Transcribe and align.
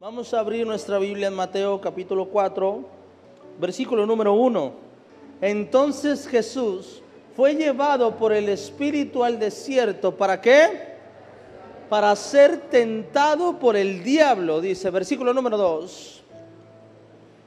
Vamos 0.00 0.32
a 0.32 0.40
abrir 0.40 0.66
nuestra 0.66 0.98
Biblia 0.98 1.28
en 1.28 1.34
Mateo 1.34 1.78
capítulo 1.78 2.24
4, 2.30 2.80
versículo 3.60 4.06
número 4.06 4.32
1. 4.32 4.72
Entonces 5.42 6.26
Jesús 6.26 7.02
fue 7.36 7.54
llevado 7.54 8.16
por 8.16 8.32
el 8.32 8.48
Espíritu 8.48 9.22
al 9.22 9.38
desierto. 9.38 10.16
¿Para 10.16 10.40
qué? 10.40 10.96
Para 11.90 12.16
ser 12.16 12.70
tentado 12.70 13.58
por 13.58 13.76
el 13.76 14.02
diablo, 14.02 14.62
dice 14.62 14.88
versículo 14.88 15.34
número 15.34 15.58
2. 15.58 16.22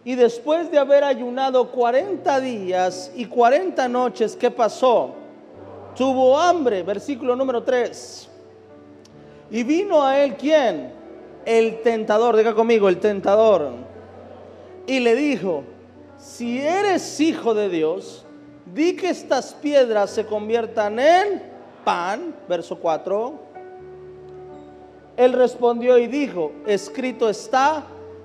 Y 0.06 0.14
después 0.14 0.70
de 0.70 0.78
haber 0.78 1.04
ayunado 1.04 1.72
40 1.72 2.40
días 2.40 3.12
y 3.16 3.26
40 3.26 3.88
noches, 3.88 4.36
¿qué 4.36 4.52
pasó? 4.52 5.16
Tuvo 5.98 6.38
hambre, 6.38 6.84
versículo 6.84 7.36
número 7.36 7.64
3. 7.64 8.30
Y 9.50 9.64
vino 9.64 10.04
a 10.04 10.20
él 10.20 10.36
quién? 10.36 11.03
El 11.46 11.82
tentador, 11.82 12.38
diga 12.38 12.54
conmigo, 12.54 12.90
el 12.90 13.00
tentador. 13.00 13.72
Y 14.88 15.00
le 15.00 15.16
dijo, 15.16 15.64
si 16.18 16.62
eres 16.62 17.20
hijo 17.20 17.54
de 17.54 17.70
Dios, 17.70 18.26
di 18.66 18.96
que 18.96 19.10
estas 19.10 19.54
piedras 19.54 20.10
se 20.12 20.26
conviertan 20.26 21.00
en 21.00 21.44
pan, 21.84 22.36
verso 22.48 22.78
4. 22.78 23.34
Él 25.18 25.34
respondió 25.34 25.98
y 25.98 26.08
dijo, 26.08 26.52
escrito 26.66 27.30
está, 27.30 27.84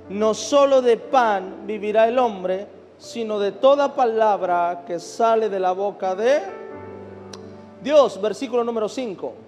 no 0.08 0.32
solo 0.32 0.80
de 0.80 0.96
pan 0.96 1.66
vivirá 1.66 2.08
el 2.08 2.19
hombre, 2.19 2.66
sino 2.98 3.38
de 3.38 3.52
toda 3.52 3.94
palabra 3.94 4.84
que 4.86 4.98
sale 4.98 5.48
de 5.48 5.60
la 5.60 5.72
boca 5.72 6.14
de 6.14 6.41
Dios. 7.82 8.20
Versículo 8.20 8.64
número 8.64 8.88
5. 8.88 9.47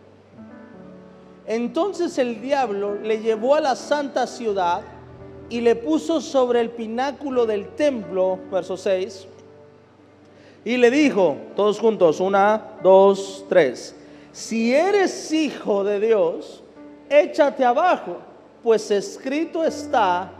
Entonces 1.50 2.16
el 2.18 2.40
diablo 2.40 2.94
le 2.94 3.18
llevó 3.18 3.56
a 3.56 3.60
la 3.60 3.74
santa 3.74 4.28
ciudad 4.28 4.82
y 5.48 5.60
le 5.60 5.74
puso 5.74 6.20
sobre 6.20 6.60
el 6.60 6.70
pináculo 6.70 7.44
del 7.44 7.70
templo, 7.70 8.38
verso 8.52 8.76
6, 8.76 9.26
y 10.64 10.76
le 10.76 10.92
dijo, 10.92 11.36
todos 11.56 11.80
juntos, 11.80 12.20
una, 12.20 12.76
dos, 12.84 13.44
tres, 13.48 13.96
si 14.30 14.72
eres 14.72 15.32
hijo 15.32 15.82
de 15.82 15.98
Dios, 15.98 16.62
échate 17.08 17.64
abajo, 17.64 18.18
pues 18.62 18.88
escrito 18.92 19.64
está, 19.64 20.30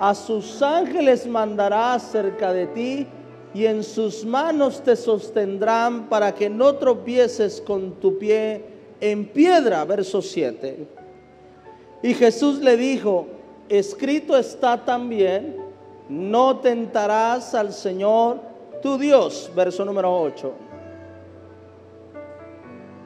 a 0.00 0.12
sus 0.12 0.60
ángeles 0.60 1.24
mandará 1.24 1.94
acerca 1.94 2.52
de 2.52 2.66
ti 2.66 3.06
y 3.54 3.64
en 3.64 3.84
sus 3.84 4.24
manos 4.24 4.82
te 4.82 4.96
sostendrán 4.96 6.08
para 6.08 6.34
que 6.34 6.50
no 6.50 6.74
tropieces 6.74 7.60
con 7.64 7.92
tu 8.00 8.18
pie 8.18 8.77
en 9.00 9.26
piedra, 9.26 9.84
verso 9.84 10.22
7. 10.22 10.86
Y 12.02 12.14
Jesús 12.14 12.58
le 12.60 12.76
dijo, 12.76 13.26
escrito 13.68 14.36
está 14.36 14.84
también, 14.84 15.56
no 16.08 16.58
tentarás 16.58 17.54
al 17.54 17.72
Señor 17.72 18.40
tu 18.82 18.98
Dios, 18.98 19.50
verso 19.54 19.84
número 19.84 20.20
8. 20.22 20.52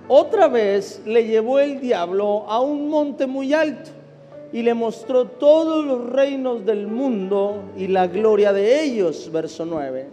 Otra 0.09 0.49
vez 0.49 1.01
le 1.07 1.25
llevó 1.25 1.59
el 1.59 1.81
diablo 1.81 2.45
a 2.49 2.61
un 2.61 2.89
monte 2.89 3.27
muy 3.27 3.55
alto 3.55 3.91
y 4.53 4.62
le 4.62 4.75
mostró 4.75 5.27
todos 5.27 5.84
los 5.84 6.11
reinos 6.11 6.67
del 6.67 6.87
mundo 6.87 7.62
y 7.77 7.87
la 7.87 8.06
gloria 8.06 8.53
de 8.53 8.83
ellos, 8.83 9.31
verso 9.33 9.65
9. 9.65 10.06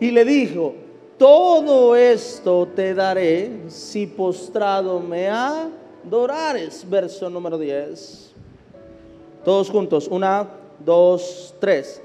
Y 0.00 0.10
le 0.10 0.24
dijo, 0.24 0.74
todo 1.18 1.96
esto 1.96 2.68
te 2.74 2.94
daré 2.94 3.64
si 3.68 4.06
postrado 4.06 5.00
me 5.00 5.28
adorares, 5.28 6.88
verso 6.88 7.28
número 7.28 7.58
10. 7.58 8.32
Todos 9.44 9.68
juntos, 9.68 10.08
una, 10.08 10.48
dos, 10.84 11.54
tres. 11.58 12.00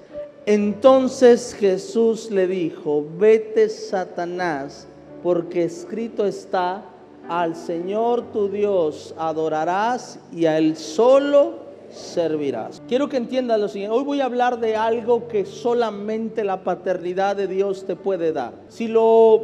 Entonces 0.46 1.56
Jesús 1.58 2.30
le 2.32 2.48
dijo, 2.48 3.06
vete 3.18 3.70
Satanás, 3.70 4.88
porque 5.22 5.64
escrito 5.64 6.26
está, 6.26 6.84
al 7.30 7.56
Señor 7.56 8.34
tu 8.34 8.50
Dios 8.50 9.14
adorarás 9.18 10.20
y 10.34 10.46
a 10.46 10.58
Él 10.58 10.76
solo 10.76 11.63
servirás. 11.94 12.82
Quiero 12.88 13.08
que 13.08 13.18
entiendas 13.18 13.60
lo 13.60 13.68
siguiente. 13.68 13.96
Hoy 13.96 14.04
voy 14.04 14.22
a 14.22 14.26
hablar 14.26 14.60
de 14.60 14.76
algo 14.76 15.28
que 15.28 15.46
solamente 15.46 16.44
la 16.44 16.64
paternidad 16.64 17.36
de 17.36 17.48
Dios 17.48 17.86
te 17.86 17.96
puede 17.96 18.34
dar. 18.34 18.54
Si 18.68 18.88
lo 18.88 19.42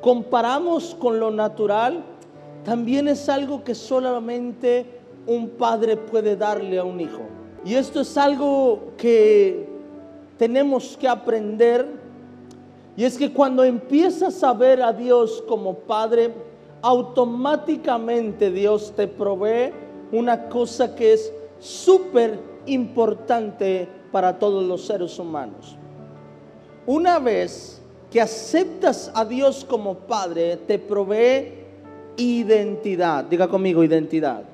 comparamos 0.00 0.94
con 0.94 1.18
lo 1.18 1.30
natural, 1.30 2.04
también 2.64 3.08
es 3.08 3.28
algo 3.28 3.64
que 3.64 3.74
solamente 3.74 4.86
un 5.26 5.50
padre 5.50 5.96
puede 5.96 6.36
darle 6.36 6.78
a 6.78 6.84
un 6.84 7.00
hijo. 7.00 7.22
Y 7.64 7.74
esto 7.74 8.00
es 8.00 8.16
algo 8.16 8.92
que 8.96 9.68
tenemos 10.38 10.96
que 10.96 11.08
aprender. 11.08 11.86
Y 12.96 13.04
es 13.04 13.18
que 13.18 13.32
cuando 13.32 13.64
empiezas 13.64 14.42
a 14.44 14.52
ver 14.52 14.82
a 14.82 14.92
Dios 14.92 15.42
como 15.48 15.74
padre, 15.74 16.32
automáticamente 16.82 18.50
Dios 18.50 18.92
te 18.94 19.08
provee 19.08 19.72
una 20.12 20.48
cosa 20.48 20.94
que 20.94 21.14
es 21.14 21.32
súper 21.58 22.38
importante 22.66 23.88
para 24.12 24.38
todos 24.38 24.64
los 24.64 24.86
seres 24.86 25.18
humanos. 25.18 25.76
Una 26.86 27.18
vez 27.18 27.80
que 28.10 28.20
aceptas 28.20 29.10
a 29.14 29.24
Dios 29.24 29.64
como 29.64 29.94
Padre, 29.94 30.56
te 30.56 30.78
provee 30.78 31.64
identidad. 32.16 33.24
Diga 33.24 33.48
conmigo, 33.48 33.82
identidad. 33.82 34.44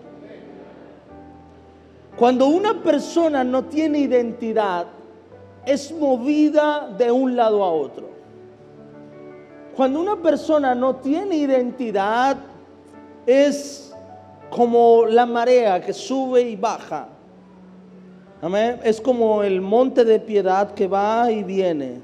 Cuando 2.16 2.46
una 2.46 2.82
persona 2.82 3.44
no 3.44 3.64
tiene 3.64 3.98
identidad, 3.98 4.86
es 5.66 5.92
movida 5.92 6.88
de 6.96 7.10
un 7.10 7.36
lado 7.36 7.62
a 7.62 7.70
otro. 7.70 8.08
Cuando 9.76 10.00
una 10.00 10.16
persona 10.16 10.74
no 10.74 10.96
tiene 10.96 11.36
identidad, 11.36 12.36
es 13.26 13.89
como 14.50 15.06
la 15.06 15.26
marea 15.26 15.80
que 15.80 15.92
sube 15.92 16.42
y 16.42 16.56
baja. 16.56 17.08
Amén. 18.42 18.80
Es 18.82 19.00
como 19.00 19.42
el 19.42 19.60
monte 19.60 20.04
de 20.04 20.18
piedad 20.18 20.72
que 20.72 20.86
va 20.86 21.30
y 21.30 21.42
viene. 21.42 22.00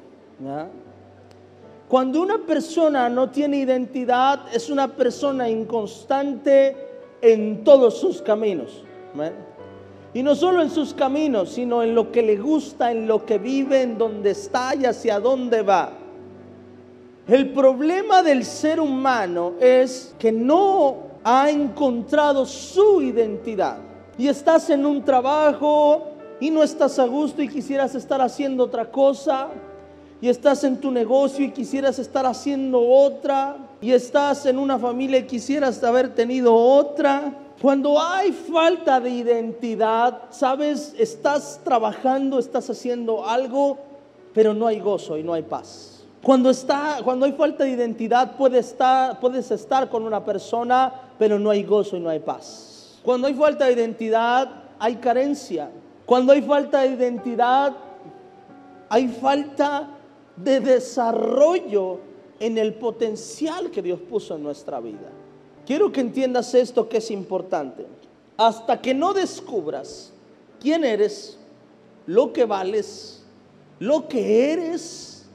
Cuando 1.89 2.21
una 2.21 2.39
persona 2.39 3.09
no 3.09 3.31
tiene 3.31 3.59
identidad, 3.59 4.41
es 4.53 4.71
una 4.71 4.89
persona 4.89 5.49
inconstante 5.49 6.77
en 7.23 7.65
todos 7.65 7.99
sus 7.99 8.21
caminos. 8.21 8.85
Y 10.13 10.23
no 10.23 10.35
solo 10.35 10.63
en 10.63 10.71
sus 10.71 10.95
caminos, 10.95 11.51
sino 11.51 11.83
en 11.83 11.95
lo 11.95 12.11
que 12.11 12.23
le 12.23 12.37
gusta, 12.37 12.91
en 12.91 13.07
lo 13.07 13.25
que 13.25 13.39
vive, 13.39 13.83
en 13.83 13.99
donde 13.99 14.31
está 14.31 14.75
y 14.75 14.85
hacia 14.85 15.21
dónde 15.21 15.63
va. 15.63 15.93
El 17.29 17.51
problema 17.51 18.23
del 18.23 18.45
ser 18.45 18.79
humano 18.79 19.55
es 19.59 20.15
que 20.19 20.31
no 20.31 21.06
ha 21.29 21.51
encontrado 21.51 22.47
su 22.47 23.03
identidad. 23.03 23.79
Y 24.17 24.29
estás 24.29 24.71
en 24.71 24.87
un 24.87 25.05
trabajo 25.05 26.05
y 26.39 26.53
no 26.53 26.63
estás 26.63 27.01
a 27.01 27.05
gusto 27.05 27.43
y 27.43 27.49
quisieras 27.49 27.97
estar 27.97 28.21
haciendo 28.21 28.63
otra 28.63 28.93
cosa. 28.93 29.49
Y 30.21 30.29
estás 30.29 30.63
en 30.63 30.81
tu 30.81 30.93
negocio 30.93 31.45
y 31.45 31.51
quisieras 31.51 31.99
estar 31.99 32.25
haciendo 32.27 32.81
otra. 32.81 33.57
Y 33.81 33.91
estás 33.91 34.47
en 34.47 34.57
una 34.57 34.79
familia 34.79 35.19
y 35.19 35.27
quisieras 35.27 35.83
haber 35.83 36.15
tenido 36.15 36.55
otra. 36.55 37.35
Cuando 37.61 38.01
hay 38.01 38.31
falta 38.31 39.01
de 39.01 39.11
identidad, 39.11 40.23
sabes, 40.31 40.95
estás 40.97 41.61
trabajando, 41.65 42.39
estás 42.39 42.71
haciendo 42.71 43.27
algo, 43.27 43.79
pero 44.33 44.55
no 44.55 44.69
hay 44.69 44.79
gozo 44.79 45.19
y 45.19 45.25
no 45.25 45.33
hay 45.33 45.43
paz. 45.43 46.05
Cuando, 46.23 46.51
está, 46.51 46.99
cuando 47.05 47.27
hay 47.27 47.33
falta 47.33 47.65
de 47.65 47.71
identidad, 47.71 48.37
puedes 48.37 48.67
estar, 48.67 49.19
puedes 49.21 49.51
estar 49.51 49.89
con 49.89 50.05
una 50.05 50.25
persona, 50.25 51.06
pero 51.19 51.39
no 51.39 51.51
hay 51.51 51.63
gozo 51.63 51.97
y 51.97 52.01
no 52.01 52.09
hay 52.09 52.21
paz. 52.21 52.99
Cuando 53.03 53.27
hay 53.27 53.35
falta 53.35 53.67
de 53.67 53.73
identidad, 53.73 54.65
hay 54.79 54.97
carencia. 54.97 55.71
Cuando 56.05 56.33
hay 56.33 56.43
falta 56.43 56.83
de 56.83 56.89
identidad, 56.89 57.77
hay 58.89 59.09
falta 59.09 59.91
de 60.37 60.61
desarrollo 60.61 62.01
en 62.39 62.59
el 62.59 62.75
potencial 62.75 63.71
que 63.71 63.83
Dios 63.83 64.01
puso 64.01 64.37
en 64.37 64.43
nuestra 64.43 64.81
vida. 64.81 65.11
Quiero 65.67 65.91
que 65.91 66.01
entiendas 66.01 66.55
esto 66.55 66.89
que 66.89 66.99
es 66.99 67.11
importante. 67.11 67.87
Hasta 68.37 68.81
que 68.81 68.95
no 68.95 69.15
descubras 69.15 70.13
quién 70.61 70.85
eres, 70.85 71.39
lo 72.07 72.33
que 72.33 72.45
vales, 72.45 73.25
lo 73.79 74.07
que 74.09 74.53
eres, 74.53 75.27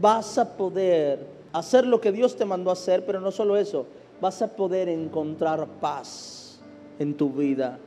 vas 0.00 0.36
a 0.38 0.56
poder 0.56 1.26
hacer 1.52 1.86
lo 1.86 2.00
que 2.00 2.12
Dios 2.12 2.36
te 2.36 2.44
mandó 2.44 2.70
a 2.70 2.74
hacer, 2.74 3.06
pero 3.06 3.20
no 3.20 3.30
solo 3.30 3.56
eso, 3.56 3.86
vas 4.20 4.42
a 4.42 4.48
poder 4.48 4.88
encontrar 4.88 5.66
paz 5.80 6.60
en 6.98 7.14
tu 7.14 7.30
vida 7.30 7.78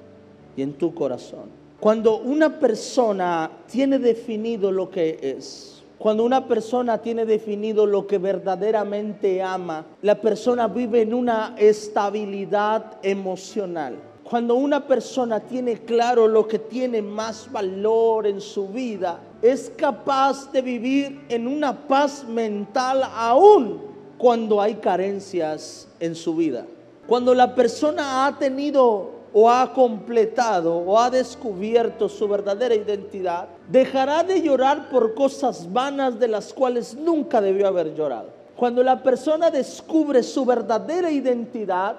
y 0.55 0.61
en 0.61 0.73
tu 0.73 0.93
corazón. 0.93 1.49
Cuando 1.79 2.17
una 2.19 2.59
persona 2.59 3.51
tiene 3.67 3.99
definido 3.99 4.71
lo 4.71 4.89
que 4.89 5.19
es, 5.21 5.83
cuando 5.99 6.23
una 6.23 6.47
persona 6.47 6.99
tiene 6.99 7.25
definido 7.25 7.85
lo 7.85 8.05
que 8.05 8.17
verdaderamente 8.17 9.41
ama, 9.41 9.85
la 10.01 10.21
persona 10.21 10.67
vive 10.67 11.01
en 11.01 11.13
una 11.13 11.55
estabilidad 11.57 12.99
emocional. 13.01 13.95
Cuando 14.23 14.55
una 14.55 14.85
persona 14.85 15.39
tiene 15.39 15.77
claro 15.77 16.27
lo 16.27 16.47
que 16.47 16.59
tiene 16.59 17.01
más 17.01 17.51
valor 17.51 18.27
en 18.27 18.41
su 18.41 18.67
vida, 18.67 19.19
es 19.41 19.71
capaz 19.75 20.51
de 20.51 20.61
vivir 20.61 21.25
en 21.29 21.47
una 21.47 21.87
paz 21.87 22.25
mental 22.27 23.03
aún 23.15 23.96
cuando 24.17 24.61
hay 24.61 24.75
carencias 24.75 25.87
en 25.99 26.15
su 26.15 26.35
vida. 26.35 26.65
Cuando 27.07 27.33
la 27.33 27.55
persona 27.55 28.25
ha 28.25 28.37
tenido 28.37 29.17
o 29.33 29.49
ha 29.49 29.73
completado 29.73 30.75
o 30.77 30.99
ha 30.99 31.09
descubierto 31.09 32.09
su 32.09 32.27
verdadera 32.27 32.75
identidad, 32.75 33.47
dejará 33.69 34.23
de 34.23 34.41
llorar 34.41 34.89
por 34.89 35.13
cosas 35.13 35.71
vanas 35.71 36.19
de 36.19 36.27
las 36.27 36.53
cuales 36.53 36.95
nunca 36.95 37.39
debió 37.39 37.67
haber 37.67 37.93
llorado. 37.93 38.29
Cuando 38.55 38.83
la 38.83 39.03
persona 39.03 39.51
descubre 39.51 40.23
su 40.23 40.43
verdadera 40.43 41.11
identidad, 41.11 41.97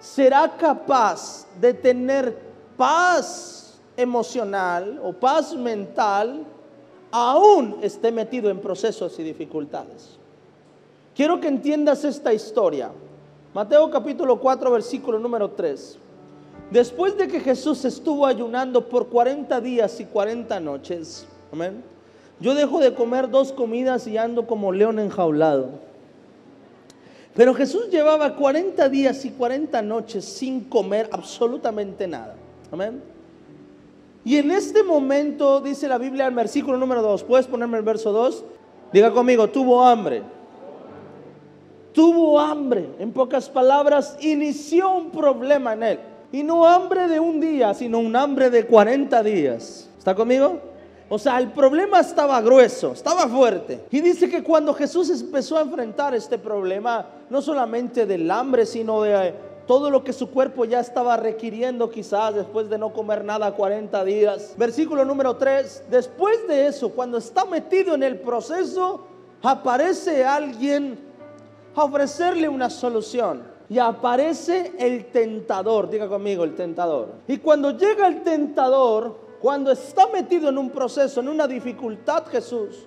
será 0.00 0.56
capaz 0.56 1.46
de 1.60 1.72
tener 1.72 2.36
paz 2.76 3.78
emocional 3.96 5.00
o 5.04 5.12
paz 5.12 5.54
mental, 5.54 6.44
aún 7.10 7.78
esté 7.82 8.10
metido 8.10 8.50
en 8.50 8.60
procesos 8.60 9.18
y 9.18 9.22
dificultades. 9.22 10.19
Quiero 11.20 11.38
que 11.38 11.48
entiendas 11.48 12.02
esta 12.04 12.32
historia. 12.32 12.92
Mateo 13.52 13.90
capítulo 13.90 14.40
4, 14.40 14.70
versículo 14.70 15.18
número 15.18 15.50
3. 15.50 15.98
Después 16.70 17.14
de 17.18 17.28
que 17.28 17.40
Jesús 17.40 17.84
estuvo 17.84 18.24
ayunando 18.24 18.88
por 18.88 19.08
40 19.08 19.60
días 19.60 20.00
y 20.00 20.06
40 20.06 20.58
noches, 20.60 21.26
amén. 21.52 21.84
Yo 22.40 22.54
dejo 22.54 22.80
de 22.80 22.94
comer 22.94 23.28
dos 23.28 23.52
comidas 23.52 24.06
y 24.06 24.16
ando 24.16 24.46
como 24.46 24.72
león 24.72 24.98
enjaulado. 24.98 25.68
Pero 27.34 27.52
Jesús 27.52 27.90
llevaba 27.90 28.34
40 28.34 28.88
días 28.88 29.22
y 29.26 29.30
40 29.30 29.82
noches 29.82 30.24
sin 30.24 30.64
comer 30.64 31.10
absolutamente 31.12 32.08
nada. 32.08 32.34
Amén. 32.72 33.02
Y 34.24 34.38
en 34.38 34.50
este 34.50 34.82
momento, 34.82 35.60
dice 35.60 35.86
la 35.86 35.98
Biblia, 35.98 36.26
el 36.26 36.34
versículo 36.34 36.78
número 36.78 37.02
2, 37.02 37.24
¿puedes 37.24 37.46
ponerme 37.46 37.76
el 37.76 37.84
verso 37.84 38.10
2? 38.10 38.42
Diga 38.90 39.12
conmigo, 39.12 39.50
tuvo 39.50 39.84
hambre. 39.84 40.39
Tuvo 41.92 42.38
hambre. 42.38 42.88
En 42.98 43.12
pocas 43.12 43.48
palabras, 43.48 44.16
inició 44.20 44.90
un 44.90 45.10
problema 45.10 45.72
en 45.72 45.82
él. 45.82 46.00
Y 46.32 46.42
no 46.42 46.64
hambre 46.64 47.08
de 47.08 47.18
un 47.18 47.40
día, 47.40 47.74
sino 47.74 47.98
un 47.98 48.14
hambre 48.14 48.50
de 48.50 48.66
40 48.66 49.22
días. 49.22 49.88
¿Está 49.98 50.14
conmigo? 50.14 50.60
O 51.08 51.18
sea, 51.18 51.40
el 51.40 51.50
problema 51.50 51.98
estaba 51.98 52.40
grueso, 52.40 52.92
estaba 52.92 53.26
fuerte. 53.26 53.80
Y 53.90 54.00
dice 54.00 54.30
que 54.30 54.44
cuando 54.44 54.72
Jesús 54.72 55.10
empezó 55.10 55.58
a 55.58 55.62
enfrentar 55.62 56.14
este 56.14 56.38
problema, 56.38 57.04
no 57.28 57.42
solamente 57.42 58.06
del 58.06 58.30
hambre, 58.30 58.64
sino 58.64 59.02
de 59.02 59.28
eh, 59.28 59.34
todo 59.66 59.90
lo 59.90 60.04
que 60.04 60.12
su 60.12 60.30
cuerpo 60.30 60.64
ya 60.64 60.78
estaba 60.78 61.16
requiriendo 61.16 61.90
quizás 61.90 62.36
después 62.36 62.70
de 62.70 62.78
no 62.78 62.92
comer 62.92 63.24
nada 63.24 63.52
40 63.52 64.04
días. 64.04 64.54
Versículo 64.56 65.04
número 65.04 65.34
3, 65.34 65.86
después 65.90 66.46
de 66.46 66.68
eso, 66.68 66.90
cuando 66.90 67.18
está 67.18 67.44
metido 67.44 67.96
en 67.96 68.04
el 68.04 68.20
proceso, 68.20 69.04
aparece 69.42 70.24
alguien 70.24 71.09
a 71.74 71.84
ofrecerle 71.84 72.48
una 72.48 72.70
solución 72.70 73.42
y 73.68 73.78
aparece 73.78 74.72
el 74.78 75.06
tentador, 75.06 75.88
diga 75.88 76.08
conmigo, 76.08 76.42
el 76.42 76.54
tentador. 76.54 77.08
Y 77.28 77.38
cuando 77.38 77.70
llega 77.70 78.08
el 78.08 78.22
tentador, 78.22 79.16
cuando 79.40 79.70
está 79.70 80.08
metido 80.08 80.48
en 80.48 80.58
un 80.58 80.70
proceso, 80.70 81.20
en 81.20 81.28
una 81.28 81.46
dificultad 81.46 82.26
Jesús, 82.26 82.86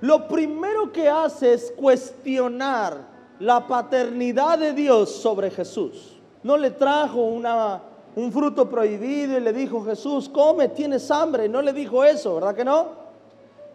lo 0.00 0.28
primero 0.28 0.92
que 0.92 1.08
hace 1.08 1.54
es 1.54 1.72
cuestionar 1.76 3.14
la 3.40 3.66
paternidad 3.66 4.58
de 4.58 4.72
Dios 4.72 5.10
sobre 5.10 5.50
Jesús. 5.50 6.18
No 6.42 6.56
le 6.56 6.70
trajo 6.70 7.22
una, 7.22 7.80
un 8.14 8.30
fruto 8.30 8.68
prohibido 8.68 9.36
y 9.36 9.40
le 9.40 9.52
dijo 9.52 9.84
Jesús, 9.84 10.28
come, 10.28 10.68
tienes 10.68 11.10
hambre. 11.10 11.48
No 11.48 11.60
le 11.62 11.72
dijo 11.72 12.04
eso, 12.04 12.36
¿verdad 12.36 12.54
que 12.54 12.64
no? 12.64 13.04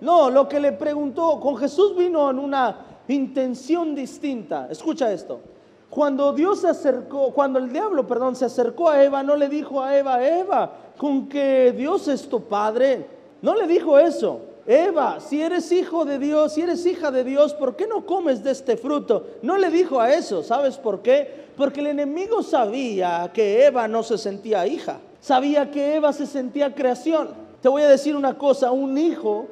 No, 0.02 0.30
lo 0.30 0.48
que 0.48 0.60
le 0.60 0.72
preguntó, 0.72 1.40
con 1.40 1.58
Jesús 1.58 1.98
vino 1.98 2.30
en 2.30 2.40
una 2.40 2.86
intención 3.14 3.96
distinta. 3.96 4.68
Escucha 4.70 5.12
esto. 5.12 5.40
Cuando 5.90 6.34
Dios 6.34 6.62
se 6.62 6.70
acercó, 6.70 7.34
cuando 7.34 7.58
el 7.58 7.72
diablo, 7.72 8.06
perdón, 8.06 8.36
se 8.36 8.46
acercó 8.46 8.90
a 8.90 9.04
Eva, 9.04 9.24
no 9.24 9.36
le 9.36 9.50
dijo 9.50 9.82
a 9.82 9.98
Eva, 9.98 10.26
Eva, 10.26 10.72
con 10.98 11.28
que 11.28 11.74
Dios 11.76 12.08
es 12.08 12.30
tu 12.30 12.44
padre. 12.44 13.08
No 13.42 13.56
le 13.56 13.66
dijo 13.66 13.98
eso. 13.98 14.42
Eva, 14.68 15.20
si 15.20 15.42
eres 15.42 15.72
hijo 15.72 16.06
de 16.06 16.20
Dios, 16.20 16.54
si 16.54 16.62
eres 16.62 16.86
hija 16.86 17.10
de 17.10 17.24
Dios, 17.24 17.56
¿por 17.56 17.76
qué 17.76 17.88
no 17.88 18.06
comes 18.06 18.44
de 18.44 18.52
este 18.52 18.78
fruto? 18.78 19.26
No 19.42 19.58
le 19.58 19.72
dijo 19.72 20.00
a 20.00 20.14
eso, 20.14 20.44
¿sabes 20.44 20.78
por 20.78 21.02
qué? 21.02 21.48
Porque 21.58 21.80
el 21.80 21.88
enemigo 21.88 22.44
sabía 22.44 23.32
que 23.34 23.66
Eva 23.66 23.88
no 23.88 24.04
se 24.04 24.20
sentía 24.20 24.68
hija, 24.68 25.00
sabía 25.22 25.72
que 25.72 25.96
Eva 25.96 26.14
se 26.14 26.28
sentía 26.28 26.76
creación. 26.76 27.30
Te 27.64 27.68
voy 27.68 27.82
a 27.82 27.90
decir 27.90 28.16
una 28.16 28.38
cosa, 28.38 28.72
un 28.72 28.96
hijo 28.96 29.48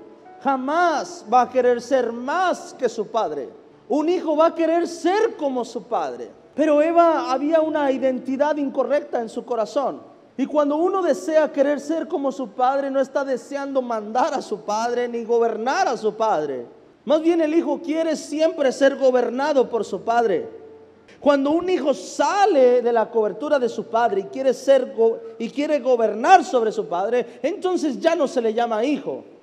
jamás 0.48 1.26
va 1.32 1.42
a 1.42 1.50
querer 1.50 1.82
ser 1.82 2.14
más 2.14 2.74
que 2.74 2.88
su 2.88 3.08
padre. 3.08 3.50
Un 3.90 4.08
hijo 4.08 4.38
va 4.38 4.48
a 4.48 4.56
querer 4.56 4.88
ser 4.88 5.36
como 5.36 5.66
su 5.66 5.84
padre. 5.84 6.32
Pero 6.56 6.82
Eva 6.82 7.34
había 7.34 7.60
una 7.60 7.92
identidad 7.92 8.56
incorrecta 8.56 9.20
en 9.20 9.28
su 9.28 9.44
corazón. 9.44 10.02
Y 10.38 10.46
cuando 10.46 10.78
uno 10.78 11.02
desea 11.02 11.52
querer 11.52 11.82
ser 11.82 12.08
como 12.08 12.32
su 12.32 12.52
padre, 12.52 12.90
no 12.90 13.02
está 13.02 13.26
deseando 13.26 13.82
mandar 13.82 14.34
a 14.34 14.42
su 14.42 14.62
padre 14.62 15.10
ni 15.10 15.26
gobernar 15.26 15.90
a 15.90 15.98
su 15.98 16.14
padre. 16.14 16.66
Más 17.04 17.22
bien 17.22 17.42
el 17.42 17.54
hijo 17.54 17.82
quiere 17.82 18.16
siempre 18.16 18.72
ser 18.72 18.96
gobernado 18.96 19.70
por 19.70 19.84
su 19.84 20.02
padre. 20.02 20.48
Cuando 21.20 21.52
un 21.52 21.70
hijo 21.70 21.94
sale 21.94 22.82
de 22.82 22.94
la 22.94 23.10
cobertura 23.10 23.60
de 23.60 23.68
su 23.68 23.84
padre 23.88 24.22
y 24.22 24.24
quiere 24.26 24.54
ser 24.54 24.96
y 25.40 25.50
quiere 25.50 25.80
gobernar 25.80 26.46
sobre 26.46 26.72
su 26.72 26.86
padre, 26.88 27.40
entonces 27.44 28.00
ya 28.00 28.16
no 28.16 28.30
se 28.30 28.42
le 28.42 28.54
llama 28.54 28.86
hijo. 28.86 29.37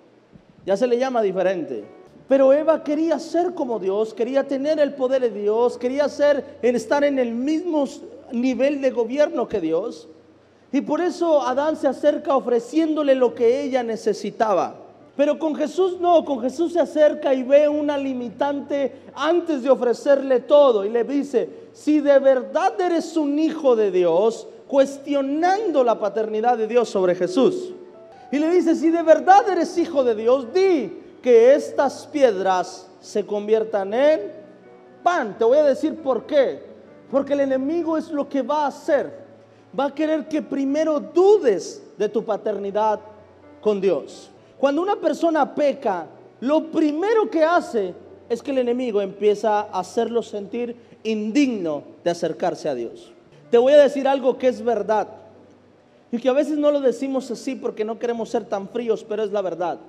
Ya 0.66 0.76
se 0.76 0.86
le 0.86 0.98
llama 0.98 1.22
diferente. 1.22 1.84
Pero 2.28 2.52
Eva 2.52 2.82
quería 2.82 3.18
ser 3.18 3.54
como 3.54 3.78
Dios, 3.78 4.14
quería 4.14 4.48
tener 4.48 4.78
el 4.80 4.94
poder 4.94 5.22
de 5.22 5.30
Dios, 5.30 5.76
quería 5.76 6.08
ser, 6.08 6.58
estar 6.62 7.04
en 7.04 7.18
el 7.18 7.32
mismo 7.32 7.84
nivel 8.32 8.80
de 8.80 8.90
gobierno 8.90 9.46
que 9.46 9.60
Dios. 9.60 10.08
Y 10.72 10.80
por 10.80 11.00
eso 11.00 11.42
Adán 11.42 11.76
se 11.76 11.86
acerca 11.86 12.34
ofreciéndole 12.34 13.14
lo 13.14 13.34
que 13.34 13.62
ella 13.62 13.82
necesitaba. 13.82 14.76
Pero 15.16 15.38
con 15.38 15.54
Jesús 15.54 16.00
no, 16.00 16.24
con 16.24 16.40
Jesús 16.40 16.72
se 16.72 16.80
acerca 16.80 17.32
y 17.34 17.44
ve 17.44 17.68
una 17.68 17.96
limitante 17.96 19.02
antes 19.14 19.62
de 19.62 19.70
ofrecerle 19.70 20.40
todo 20.40 20.84
y 20.84 20.88
le 20.88 21.04
dice, 21.04 21.48
si 21.72 22.00
de 22.00 22.18
verdad 22.18 22.80
eres 22.80 23.16
un 23.16 23.38
hijo 23.38 23.76
de 23.76 23.92
Dios, 23.92 24.48
cuestionando 24.66 25.84
la 25.84 26.00
paternidad 26.00 26.58
de 26.58 26.66
Dios 26.66 26.88
sobre 26.88 27.14
Jesús. 27.14 27.72
Y 28.34 28.38
le 28.40 28.50
dice, 28.50 28.74
si 28.74 28.90
de 28.90 29.04
verdad 29.04 29.48
eres 29.48 29.78
hijo 29.78 30.02
de 30.02 30.16
Dios, 30.16 30.52
di 30.52 30.92
que 31.22 31.54
estas 31.54 32.04
piedras 32.08 32.90
se 33.00 33.24
conviertan 33.24 33.94
en 33.94 34.32
pan. 35.04 35.38
Te 35.38 35.44
voy 35.44 35.58
a 35.58 35.62
decir 35.62 35.94
por 36.02 36.26
qué. 36.26 36.60
Porque 37.12 37.34
el 37.34 37.42
enemigo 37.42 37.96
es 37.96 38.10
lo 38.10 38.28
que 38.28 38.42
va 38.42 38.64
a 38.64 38.66
hacer. 38.66 39.24
Va 39.78 39.84
a 39.84 39.94
querer 39.94 40.26
que 40.26 40.42
primero 40.42 40.98
dudes 40.98 41.80
de 41.96 42.08
tu 42.08 42.24
paternidad 42.24 42.98
con 43.60 43.80
Dios. 43.80 44.32
Cuando 44.58 44.82
una 44.82 44.96
persona 44.96 45.54
peca, 45.54 46.08
lo 46.40 46.72
primero 46.72 47.30
que 47.30 47.44
hace 47.44 47.94
es 48.28 48.42
que 48.42 48.50
el 48.50 48.58
enemigo 48.58 49.00
empieza 49.00 49.60
a 49.60 49.78
hacerlo 49.78 50.24
sentir 50.24 50.74
indigno 51.04 51.84
de 52.02 52.10
acercarse 52.10 52.68
a 52.68 52.74
Dios. 52.74 53.12
Te 53.52 53.58
voy 53.58 53.74
a 53.74 53.78
decir 53.78 54.08
algo 54.08 54.38
que 54.38 54.48
es 54.48 54.60
verdad. 54.60 55.06
Y 56.14 56.18
que 56.18 56.28
a 56.28 56.32
veces 56.32 56.56
no 56.58 56.70
lo 56.70 56.80
decimos 56.80 57.28
así 57.32 57.56
porque 57.56 57.84
no 57.84 57.98
queremos 57.98 58.28
ser 58.28 58.44
tan 58.44 58.68
fríos, 58.68 59.02
pero 59.02 59.24
es 59.24 59.32
la 59.32 59.42
verdad. 59.42 59.80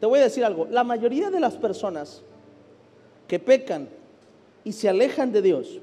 Te 0.00 0.06
voy 0.06 0.20
a 0.20 0.22
decir 0.22 0.42
algo, 0.42 0.66
la 0.70 0.84
mayoría 0.84 1.28
de 1.28 1.38
las 1.38 1.52
personas 1.56 2.22
que 3.28 3.38
pecan 3.38 3.86
y 4.64 4.72
se 4.72 4.88
alejan 4.88 5.32
de 5.32 5.42
Dios, 5.42 5.78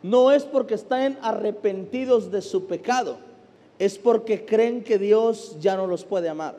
no 0.00 0.30
es 0.30 0.44
porque 0.44 0.74
están 0.74 1.18
arrepentidos 1.22 2.30
de 2.30 2.40
su 2.40 2.68
pecado, 2.68 3.16
es 3.80 3.98
porque 3.98 4.44
creen 4.44 4.84
que 4.84 4.96
Dios 4.96 5.56
ya 5.58 5.74
no 5.74 5.88
los 5.88 6.04
puede 6.04 6.28
amar. 6.28 6.54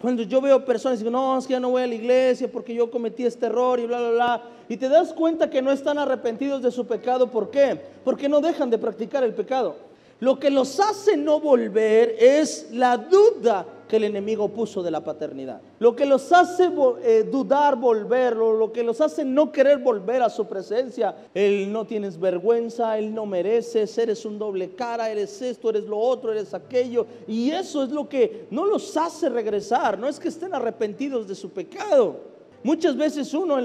Cuando 0.00 0.22
yo 0.22 0.40
veo 0.40 0.64
personas 0.64 1.00
digo, 1.00 1.10
no, 1.10 1.36
es 1.36 1.44
que 1.44 1.54
ya 1.54 1.60
no 1.60 1.70
voy 1.70 1.82
a 1.82 1.88
la 1.88 1.96
iglesia 1.96 2.46
porque 2.46 2.72
yo 2.72 2.88
cometí 2.88 3.24
este 3.24 3.46
error 3.46 3.80
y 3.80 3.86
bla, 3.86 3.98
bla, 3.98 4.10
bla, 4.10 4.42
y 4.68 4.76
te 4.76 4.88
das 4.88 5.12
cuenta 5.12 5.50
que 5.50 5.60
no 5.60 5.72
están 5.72 5.98
arrepentidos 5.98 6.62
de 6.62 6.70
su 6.70 6.86
pecado, 6.86 7.32
¿por 7.32 7.50
qué? 7.50 7.80
Porque 8.04 8.28
no 8.28 8.40
dejan 8.40 8.70
de 8.70 8.78
practicar 8.78 9.24
el 9.24 9.34
pecado. 9.34 9.92
Lo 10.24 10.40
que 10.40 10.48
los 10.48 10.80
hace 10.80 11.18
no 11.18 11.38
volver 11.38 12.16
es 12.18 12.68
la 12.72 12.96
duda 12.96 13.66
que 13.86 13.96
el 13.96 14.04
enemigo 14.04 14.48
puso 14.48 14.82
de 14.82 14.90
la 14.90 15.04
paternidad. 15.04 15.60
Lo 15.78 15.94
que 15.94 16.06
los 16.06 16.32
hace 16.32 16.70
eh, 17.02 17.28
dudar 17.30 17.76
volverlo, 17.76 18.54
lo 18.54 18.72
que 18.72 18.82
los 18.82 19.02
hace 19.02 19.22
no 19.22 19.52
querer 19.52 19.80
volver 19.80 20.22
a 20.22 20.30
su 20.30 20.46
presencia. 20.46 21.14
Él 21.34 21.70
no 21.70 21.84
tienes 21.84 22.18
vergüenza, 22.18 22.96
él 22.96 23.14
no 23.14 23.26
mereces, 23.26 23.98
eres 23.98 24.24
un 24.24 24.38
doble 24.38 24.74
cara, 24.74 25.10
eres 25.10 25.42
esto, 25.42 25.68
eres 25.68 25.84
lo 25.84 25.98
otro, 25.98 26.32
eres 26.32 26.54
aquello. 26.54 27.04
Y 27.28 27.50
eso 27.50 27.82
es 27.82 27.90
lo 27.90 28.08
que 28.08 28.46
no 28.50 28.64
los 28.64 28.96
hace 28.96 29.28
regresar. 29.28 29.98
No 29.98 30.08
es 30.08 30.18
que 30.18 30.28
estén 30.28 30.54
arrepentidos 30.54 31.28
de 31.28 31.34
su 31.34 31.50
pecado. 31.50 32.16
Muchas 32.62 32.96
veces 32.96 33.34
uno, 33.34 33.56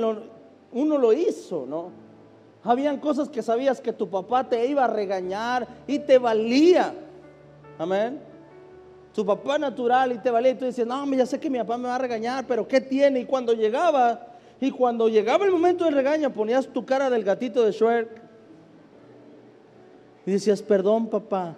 uno 0.73 0.97
lo 0.97 1.13
hizo, 1.13 1.65
¿no? 1.65 2.08
Habían 2.63 2.97
cosas 2.97 3.29
que 3.29 3.41
sabías 3.41 3.79
que 3.79 3.93
tu 3.93 4.09
papá 4.09 4.47
te 4.47 4.65
iba 4.67 4.83
a 4.83 4.87
regañar 4.87 5.67
y 5.87 5.99
te 5.99 6.17
valía. 6.17 6.93
Amén. 7.77 8.19
Tu 9.13 9.25
papá 9.25 9.57
natural 9.57 10.11
y 10.11 10.17
te 10.17 10.29
valía 10.29 10.51
y 10.51 10.55
tú 10.55 10.65
dices, 10.65 10.85
no, 10.85 11.05
ya 11.13 11.25
sé 11.25 11.39
que 11.39 11.49
mi 11.49 11.57
papá 11.57 11.77
me 11.77 11.87
va 11.87 11.95
a 11.95 11.99
regañar, 11.99 12.45
pero 12.45 12.67
¿qué 12.67 12.81
tiene? 12.81 13.21
Y 13.21 13.25
cuando 13.25 13.53
llegaba, 13.53 14.27
y 14.61 14.71
cuando 14.71 15.07
llegaba 15.07 15.45
el 15.45 15.51
momento 15.51 15.85
del 15.85 15.95
regaño, 15.95 16.31
ponías 16.31 16.67
tu 16.67 16.85
cara 16.85 17.09
del 17.09 17.23
gatito 17.23 17.63
de 17.63 17.71
Shrek. 17.71 18.09
Y 20.25 20.31
decías, 20.31 20.61
perdón, 20.61 21.07
papá. 21.07 21.55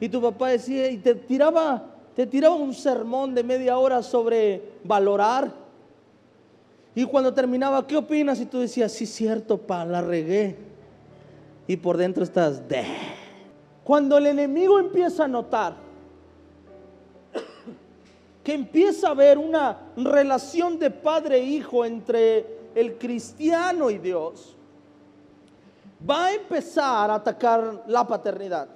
Y 0.00 0.08
tu 0.08 0.20
papá 0.20 0.48
decía, 0.48 0.90
y 0.90 0.98
te 0.98 1.14
tiraba, 1.14 1.84
te 2.14 2.26
tiraba 2.26 2.56
un 2.56 2.74
sermón 2.74 3.34
de 3.34 3.44
media 3.44 3.78
hora 3.78 4.02
sobre 4.02 4.62
valorar. 4.84 5.65
Y 6.96 7.04
cuando 7.04 7.34
terminaba, 7.34 7.86
¿qué 7.86 7.94
opinas? 7.94 8.40
Y 8.40 8.46
tú 8.46 8.58
decías, 8.58 8.90
sí, 8.90 9.04
cierto, 9.04 9.58
pa, 9.58 9.84
la 9.84 10.00
regué. 10.00 10.56
Y 11.66 11.76
por 11.76 11.98
dentro 11.98 12.24
estás, 12.24 12.66
de. 12.66 12.86
Cuando 13.84 14.16
el 14.16 14.26
enemigo 14.26 14.78
empieza 14.78 15.24
a 15.24 15.28
notar 15.28 15.76
que 18.42 18.54
empieza 18.54 19.08
a 19.08 19.10
haber 19.10 19.36
una 19.36 19.76
relación 19.96 20.78
de 20.78 20.90
padre 20.90 21.36
e 21.38 21.42
hijo 21.42 21.84
entre 21.84 22.70
el 22.74 22.96
cristiano 22.96 23.90
y 23.90 23.98
Dios, 23.98 24.56
va 26.08 26.26
a 26.26 26.32
empezar 26.32 27.10
a 27.10 27.16
atacar 27.16 27.82
la 27.88 28.06
paternidad. 28.06 28.68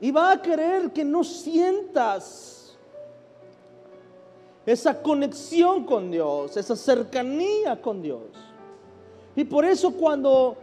Y 0.00 0.12
va 0.12 0.30
a 0.30 0.40
querer 0.40 0.92
que 0.92 1.04
no 1.04 1.24
sientas 1.24 2.63
esa 4.66 5.02
conexión 5.02 5.84
con 5.84 6.10
Dios, 6.10 6.56
esa 6.56 6.76
cercanía 6.76 7.80
con 7.80 8.00
Dios. 8.00 8.22
Y 9.36 9.44
por 9.44 9.64
eso 9.64 9.92
cuando 9.92 10.56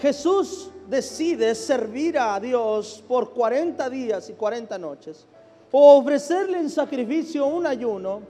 Jesús 0.00 0.70
decide 0.88 1.54
servir 1.54 2.18
a 2.18 2.38
Dios 2.40 3.02
por 3.06 3.32
40 3.32 3.88
días 3.90 4.28
y 4.28 4.32
40 4.32 4.78
noches, 4.78 5.26
o 5.70 5.98
ofrecerle 5.98 6.58
en 6.58 6.70
sacrificio 6.70 7.46
un 7.46 7.66
ayuno, 7.66 8.22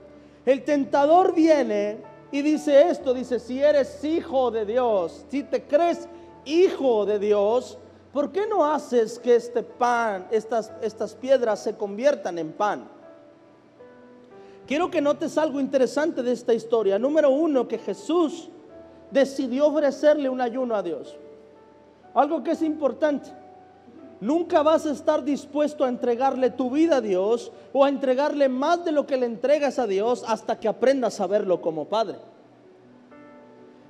el 0.46 0.64
tentador 0.64 1.34
viene 1.34 1.98
y 2.30 2.42
dice 2.42 2.88
esto, 2.88 3.14
dice, 3.14 3.38
si 3.38 3.62
eres 3.62 4.02
hijo 4.04 4.50
de 4.50 4.66
Dios, 4.66 5.24
si 5.28 5.42
te 5.42 5.62
crees 5.62 6.08
hijo 6.44 7.06
de 7.06 7.18
Dios, 7.18 7.78
¿por 8.12 8.32
qué 8.32 8.46
no 8.46 8.64
haces 8.64 9.18
que 9.18 9.36
este 9.36 9.62
pan, 9.62 10.26
estas, 10.30 10.72
estas 10.82 11.14
piedras 11.14 11.62
se 11.62 11.76
conviertan 11.76 12.38
en 12.38 12.52
pan? 12.52 12.90
Quiero 14.66 14.90
que 14.90 15.00
notes 15.00 15.36
algo 15.36 15.60
interesante 15.60 16.22
de 16.22 16.32
esta 16.32 16.54
historia. 16.54 16.98
Número 16.98 17.30
uno, 17.30 17.68
que 17.68 17.78
Jesús 17.78 18.48
decidió 19.10 19.66
ofrecerle 19.66 20.28
un 20.28 20.40
ayuno 20.40 20.74
a 20.74 20.82
Dios. 20.82 21.16
Algo 22.14 22.42
que 22.42 22.52
es 22.52 22.62
importante. 22.62 23.30
Nunca 24.20 24.62
vas 24.62 24.86
a 24.86 24.92
estar 24.92 25.22
dispuesto 25.22 25.84
a 25.84 25.88
entregarle 25.88 26.48
tu 26.48 26.70
vida 26.70 26.96
a 26.96 27.00
Dios 27.00 27.52
o 27.72 27.84
a 27.84 27.90
entregarle 27.90 28.48
más 28.48 28.84
de 28.84 28.92
lo 28.92 29.06
que 29.06 29.18
le 29.18 29.26
entregas 29.26 29.78
a 29.78 29.86
Dios 29.86 30.24
hasta 30.26 30.58
que 30.58 30.68
aprendas 30.68 31.20
a 31.20 31.26
verlo 31.26 31.60
como 31.60 31.86
Padre. 31.86 32.16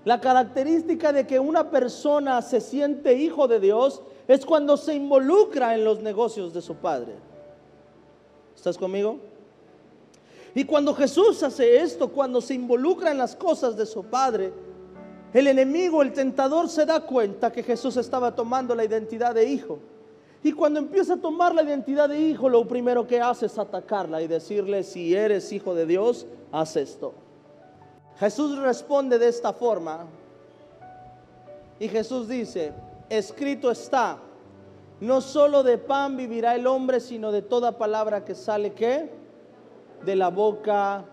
La 0.05 0.21
característica 0.21 1.13
de 1.13 1.27
que 1.27 1.39
una 1.39 1.71
persona 1.71 2.43
se 2.43 2.61
siente 2.61 3.15
hijo 3.15 3.47
de 3.47 3.61
Dios 3.61 4.03
es 4.27 4.45
cuando 4.45 4.77
se 4.77 4.95
involucra 4.95 5.75
en 5.75 5.85
los 5.85 6.01
negocios 6.01 6.53
de 6.53 6.63
su 6.63 6.75
Padre. 6.77 7.15
¿Estás 8.57 8.77
conmigo? 8.77 9.19
Y 10.55 10.65
cuando 10.65 10.95
Jesús 10.95 11.43
hace 11.43 11.81
esto, 11.81 12.09
cuando 12.09 12.41
se 12.41 12.55
involucra 12.55 13.11
en 13.11 13.19
las 13.19 13.35
cosas 13.35 13.77
de 13.77 13.87
su 13.87 14.05
Padre, 14.05 14.53
el 15.33 15.49
enemigo, 15.49 16.01
el 16.01 16.13
tentador 16.13 16.69
se 16.69 16.87
da 16.87 17.01
cuenta 17.01 17.51
que 17.51 17.65
Jesús 17.65 17.97
estaba 17.97 18.35
tomando 18.37 18.73
la 18.75 18.85
identidad 18.85 19.35
de 19.35 19.47
hijo. 19.47 19.81
Y 20.45 20.53
cuando 20.53 20.79
empieza 20.79 21.15
a 21.15 21.17
tomar 21.17 21.53
la 21.55 21.65
identidad 21.65 22.09
de 22.09 22.21
hijo, 22.21 22.49
lo 22.49 22.69
primero 22.69 23.05
que 23.07 23.21
hace 23.21 23.47
es 23.47 23.59
atacarla 23.59 24.23
y 24.23 24.29
decirle, 24.29 24.85
si 24.85 25.15
eres 25.15 25.51
hijo 25.53 25.75
de 25.75 25.87
Dios, 25.87 26.27
haz 26.53 26.77
esto. 26.77 27.15
Jesús 28.21 28.57
responde 28.59 29.19
de 29.19 29.29
esta 29.29 29.53
forma. 29.53 30.07
Y 31.81 31.89
Jesús 31.89 32.29
dice, 32.29 32.73
escrito 33.09 33.73
está, 33.73 34.19
no 35.01 35.21
solo 35.21 35.65
de 35.65 35.79
pan 35.79 36.17
vivirá 36.17 36.55
el 36.55 36.69
hombre, 36.69 37.01
sino 37.01 37.33
de 37.33 37.43
toda 37.43 37.77
palabra 37.77 38.25
que 38.25 38.37
sale, 38.37 38.73
¿qué? 38.73 39.24
De 40.05 40.17
la 40.17 40.29
boca 40.29 41.05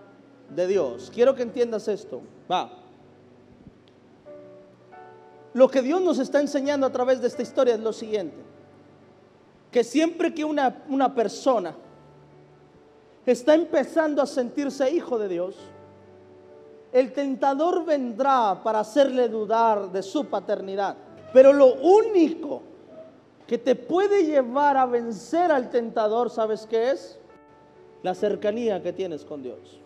de 0.50 0.68
Dios. 0.68 1.12
Quiero 1.14 1.36
que 1.36 1.44
entiendas 1.44 1.88
esto. 1.88 2.22
Va. 2.52 2.72
Lo 5.54 5.70
que 5.70 5.82
Dios 5.82 6.02
nos 6.02 6.20
está 6.20 6.40
enseñando 6.40 6.86
a 6.88 6.92
través 6.92 7.22
de 7.22 7.28
esta 7.28 7.42
historia 7.42 7.76
es 7.76 7.80
lo 7.80 7.94
siguiente 7.94 8.52
que 9.72 9.84
siempre 9.84 10.34
que 10.34 10.44
una, 10.44 10.84
una 10.90 11.16
persona 11.16 11.74
está 13.26 13.56
empezando 13.56 14.22
a 14.22 14.26
sentirse 14.26 14.92
hijo 14.92 15.18
de 15.18 15.30
Dios, 15.30 15.56
el 16.92 17.14
tentador 17.14 17.86
vendrá 17.86 18.62
para 18.64 18.82
hacerle 18.82 19.30
dudar 19.30 19.92
de 19.92 20.04
su 20.04 20.26
paternidad. 20.26 20.98
Pero 21.32 21.54
lo 21.54 21.76
único 21.76 22.62
que 23.48 23.58
te 23.58 23.76
puede 23.76 24.26
llevar 24.26 24.76
a 24.76 24.86
vencer 24.86 25.52
al 25.52 25.70
tentador, 25.70 26.30
¿sabes 26.30 26.68
qué 26.70 26.92
es? 26.92 27.18
La 28.03 28.15
cercanía 28.15 28.81
que 28.81 28.93
tienes 28.93 29.24
con 29.25 29.43
Dios. 29.43 29.79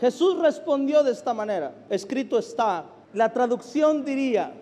Jesús 0.00 0.38
respondió 0.38 1.02
de 1.02 1.12
esta 1.12 1.32
manera, 1.32 1.74
escrito 1.88 2.38
está, 2.38 2.86
la 3.14 3.32
traducción 3.32 4.04
diría, 4.04 4.52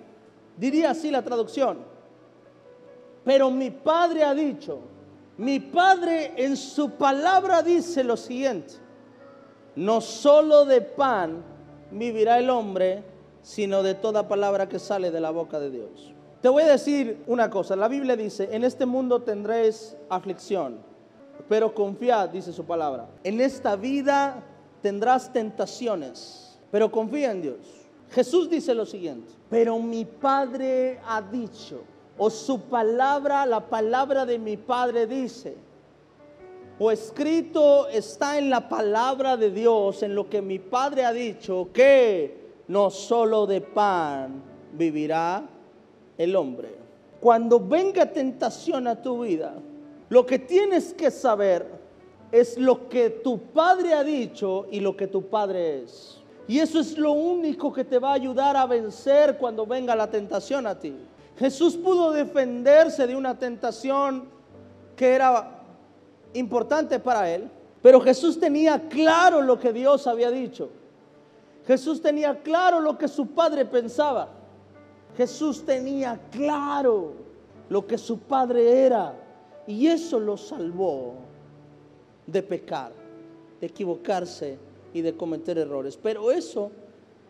diría 0.56 0.90
así 0.90 1.10
la 1.10 1.22
traducción, 1.22 1.78
pero 3.24 3.50
mi 3.50 3.70
padre 3.70 4.24
ha 4.24 4.34
dicho, 4.34 4.80
mi 5.38 5.58
padre 5.58 6.34
en 6.36 6.56
su 6.56 6.90
palabra 6.90 7.62
dice 7.62 8.04
lo 8.04 8.16
siguiente, 8.16 8.74
no 9.76 10.00
solo 10.00 10.66
de 10.66 10.82
pan 10.82 11.42
vivirá 11.90 12.38
el 12.38 12.50
hombre, 12.50 13.02
sino 13.42 13.82
de 13.82 13.94
toda 13.94 14.28
palabra 14.28 14.68
que 14.68 14.78
sale 14.78 15.10
de 15.10 15.20
la 15.20 15.30
boca 15.30 15.58
de 15.58 15.70
Dios. 15.70 16.12
Te 16.42 16.48
voy 16.48 16.64
a 16.64 16.68
decir 16.68 17.22
una 17.26 17.48
cosa, 17.50 17.76
la 17.76 17.88
Biblia 17.88 18.16
dice, 18.16 18.48
en 18.52 18.64
este 18.64 18.86
mundo 18.86 19.22
tendréis 19.22 19.96
aflicción, 20.08 20.78
pero 21.49 21.75
confiad, 21.75 22.30
dice 22.30 22.52
su 22.52 22.64
palabra, 22.64 23.09
en 23.25 23.40
esta 23.40 23.76
vida 23.76 24.42
tendrás 24.82 25.32
tentaciones, 25.32 26.59
pero 26.70 26.90
confía 26.90 27.30
en 27.32 27.42
Dios. 27.42 27.59
Jesús 28.11 28.50
dice 28.50 28.75
lo 28.75 28.87
siguiente, 28.87 29.32
pero 29.49 29.78
mi 29.78 30.04
Padre 30.04 31.00
ha 31.06 31.23
dicho, 31.23 31.82
o 32.18 32.28
su 32.28 32.62
palabra, 32.62 33.47
la 33.47 33.61
palabra 33.61 34.26
de 34.26 34.38
mi 34.38 34.56
Padre 34.56 35.06
dice, 35.06 35.56
o 36.78 36.90
escrito 36.90 37.88
está 37.88 38.38
en 38.38 38.49
la 38.49 38.68
palabra 38.68 39.37
de 39.37 39.50
Dios, 39.50 40.02
en 40.02 40.14
lo 40.14 40.30
que 40.30 40.40
mi 40.40 40.59
Padre 40.59 41.04
ha 41.04 41.12
dicho, 41.12 41.68
que 41.73 42.40
no 42.68 42.88
solo 42.88 43.47
de 43.47 43.61
pan 43.61 44.42
vivirá 44.73 45.42
el 46.16 46.37
hombre. 46.37 46.75
Cuando 47.20 47.61
venga 47.61 48.06
tentación 48.06 48.87
a 48.87 49.02
tu 49.02 49.23
vida, 49.23 49.54
lo 50.10 50.26
que 50.26 50.38
tienes 50.38 50.92
que 50.92 51.10
saber 51.10 51.66
es 52.30 52.58
lo 52.58 52.88
que 52.88 53.10
tu 53.10 53.38
Padre 53.38 53.94
ha 53.94 54.04
dicho 54.04 54.66
y 54.70 54.80
lo 54.80 54.96
que 54.96 55.06
tu 55.06 55.28
Padre 55.28 55.82
es. 55.82 56.20
Y 56.46 56.58
eso 56.58 56.80
es 56.80 56.98
lo 56.98 57.12
único 57.12 57.72
que 57.72 57.84
te 57.84 57.98
va 57.98 58.10
a 58.10 58.14
ayudar 58.14 58.56
a 58.56 58.66
vencer 58.66 59.38
cuando 59.38 59.64
venga 59.64 59.94
la 59.94 60.10
tentación 60.10 60.66
a 60.66 60.78
ti. 60.78 60.96
Jesús 61.38 61.76
pudo 61.76 62.10
defenderse 62.10 63.06
de 63.06 63.14
una 63.14 63.38
tentación 63.38 64.28
que 64.96 65.14
era 65.14 65.62
importante 66.34 66.98
para 66.98 67.30
él, 67.30 67.48
pero 67.80 68.00
Jesús 68.00 68.38
tenía 68.38 68.88
claro 68.88 69.40
lo 69.42 69.58
que 69.58 69.72
Dios 69.72 70.06
había 70.06 70.30
dicho. 70.30 70.70
Jesús 71.66 72.02
tenía 72.02 72.42
claro 72.42 72.80
lo 72.80 72.98
que 72.98 73.06
su 73.06 73.28
padre 73.28 73.64
pensaba. 73.64 74.28
Jesús 75.16 75.64
tenía 75.64 76.18
claro 76.32 77.12
lo 77.68 77.86
que 77.86 77.96
su 77.96 78.18
padre 78.18 78.86
era. 78.86 79.14
Y 79.70 79.86
eso 79.86 80.18
lo 80.18 80.36
salvó 80.36 81.14
de 82.26 82.42
pecar, 82.42 82.92
de 83.60 83.68
equivocarse 83.68 84.58
y 84.92 85.00
de 85.00 85.16
cometer 85.16 85.58
errores. 85.58 85.96
Pero 85.96 86.32
eso 86.32 86.72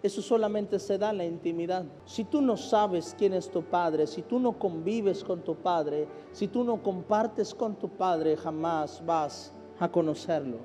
eso 0.02 0.22
solamente 0.22 0.78
se 0.78 0.96
da 0.96 1.10
en 1.10 1.18
la 1.18 1.24
intimidad. 1.26 1.84
Si 2.06 2.24
tú 2.24 2.40
no 2.40 2.56
sabes 2.56 3.14
quién 3.18 3.34
es 3.34 3.50
tu 3.50 3.62
padre, 3.62 4.06
si 4.06 4.22
tú 4.22 4.38
no 4.38 4.58
convives 4.58 5.22
con 5.22 5.42
tu 5.42 5.54
padre, 5.54 6.08
si 6.32 6.48
tú 6.48 6.64
no 6.64 6.82
compartes 6.82 7.54
con 7.54 7.76
tu 7.76 7.90
padre, 7.90 8.34
jamás 8.36 9.02
vas 9.04 9.52
a 9.78 9.90
conocerlo. 9.90 10.56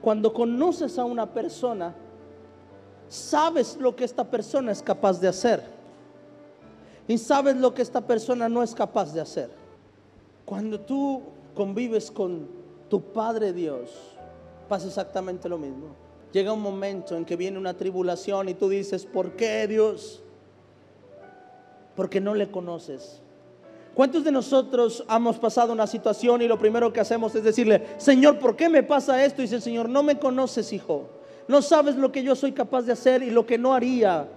Cuando 0.00 0.32
conoces 0.32 1.00
a 1.00 1.04
una 1.04 1.32
persona, 1.32 1.96
sabes 3.08 3.76
lo 3.76 3.96
que 3.96 4.04
esta 4.04 4.22
persona 4.22 4.70
es 4.70 4.80
capaz 4.80 5.20
de 5.20 5.26
hacer. 5.26 5.64
Y 7.08 7.18
sabes 7.18 7.56
lo 7.56 7.74
que 7.74 7.82
esta 7.82 8.06
persona 8.06 8.48
no 8.48 8.62
es 8.62 8.72
capaz 8.72 9.12
de 9.12 9.20
hacer. 9.20 9.65
Cuando 10.46 10.80
tú 10.80 11.22
convives 11.54 12.10
con 12.10 12.46
tu 12.88 13.02
Padre 13.02 13.52
Dios, 13.52 13.90
pasa 14.68 14.86
exactamente 14.86 15.48
lo 15.48 15.58
mismo. 15.58 15.88
Llega 16.32 16.52
un 16.52 16.62
momento 16.62 17.16
en 17.16 17.24
que 17.24 17.34
viene 17.34 17.58
una 17.58 17.76
tribulación 17.76 18.48
y 18.48 18.54
tú 18.54 18.68
dices, 18.68 19.04
¿por 19.06 19.32
qué 19.32 19.66
Dios? 19.66 20.22
Porque 21.96 22.20
no 22.20 22.34
le 22.34 22.48
conoces. 22.48 23.20
¿Cuántos 23.94 24.22
de 24.22 24.30
nosotros 24.30 25.04
hemos 25.10 25.38
pasado 25.38 25.72
una 25.72 25.86
situación 25.88 26.42
y 26.42 26.46
lo 26.46 26.58
primero 26.58 26.92
que 26.92 27.00
hacemos 27.00 27.34
es 27.34 27.42
decirle, 27.42 27.82
Señor, 27.96 28.38
¿por 28.38 28.54
qué 28.54 28.68
me 28.68 28.84
pasa 28.84 29.24
esto? 29.24 29.40
Y 29.40 29.46
dice 29.46 29.56
el 29.56 29.62
Señor, 29.62 29.88
no 29.88 30.04
me 30.04 30.18
conoces, 30.18 30.72
hijo. 30.72 31.08
No 31.48 31.60
sabes 31.60 31.96
lo 31.96 32.12
que 32.12 32.22
yo 32.22 32.36
soy 32.36 32.52
capaz 32.52 32.82
de 32.82 32.92
hacer 32.92 33.22
y 33.22 33.30
lo 33.30 33.46
que 33.46 33.58
no 33.58 33.74
haría. 33.74 34.28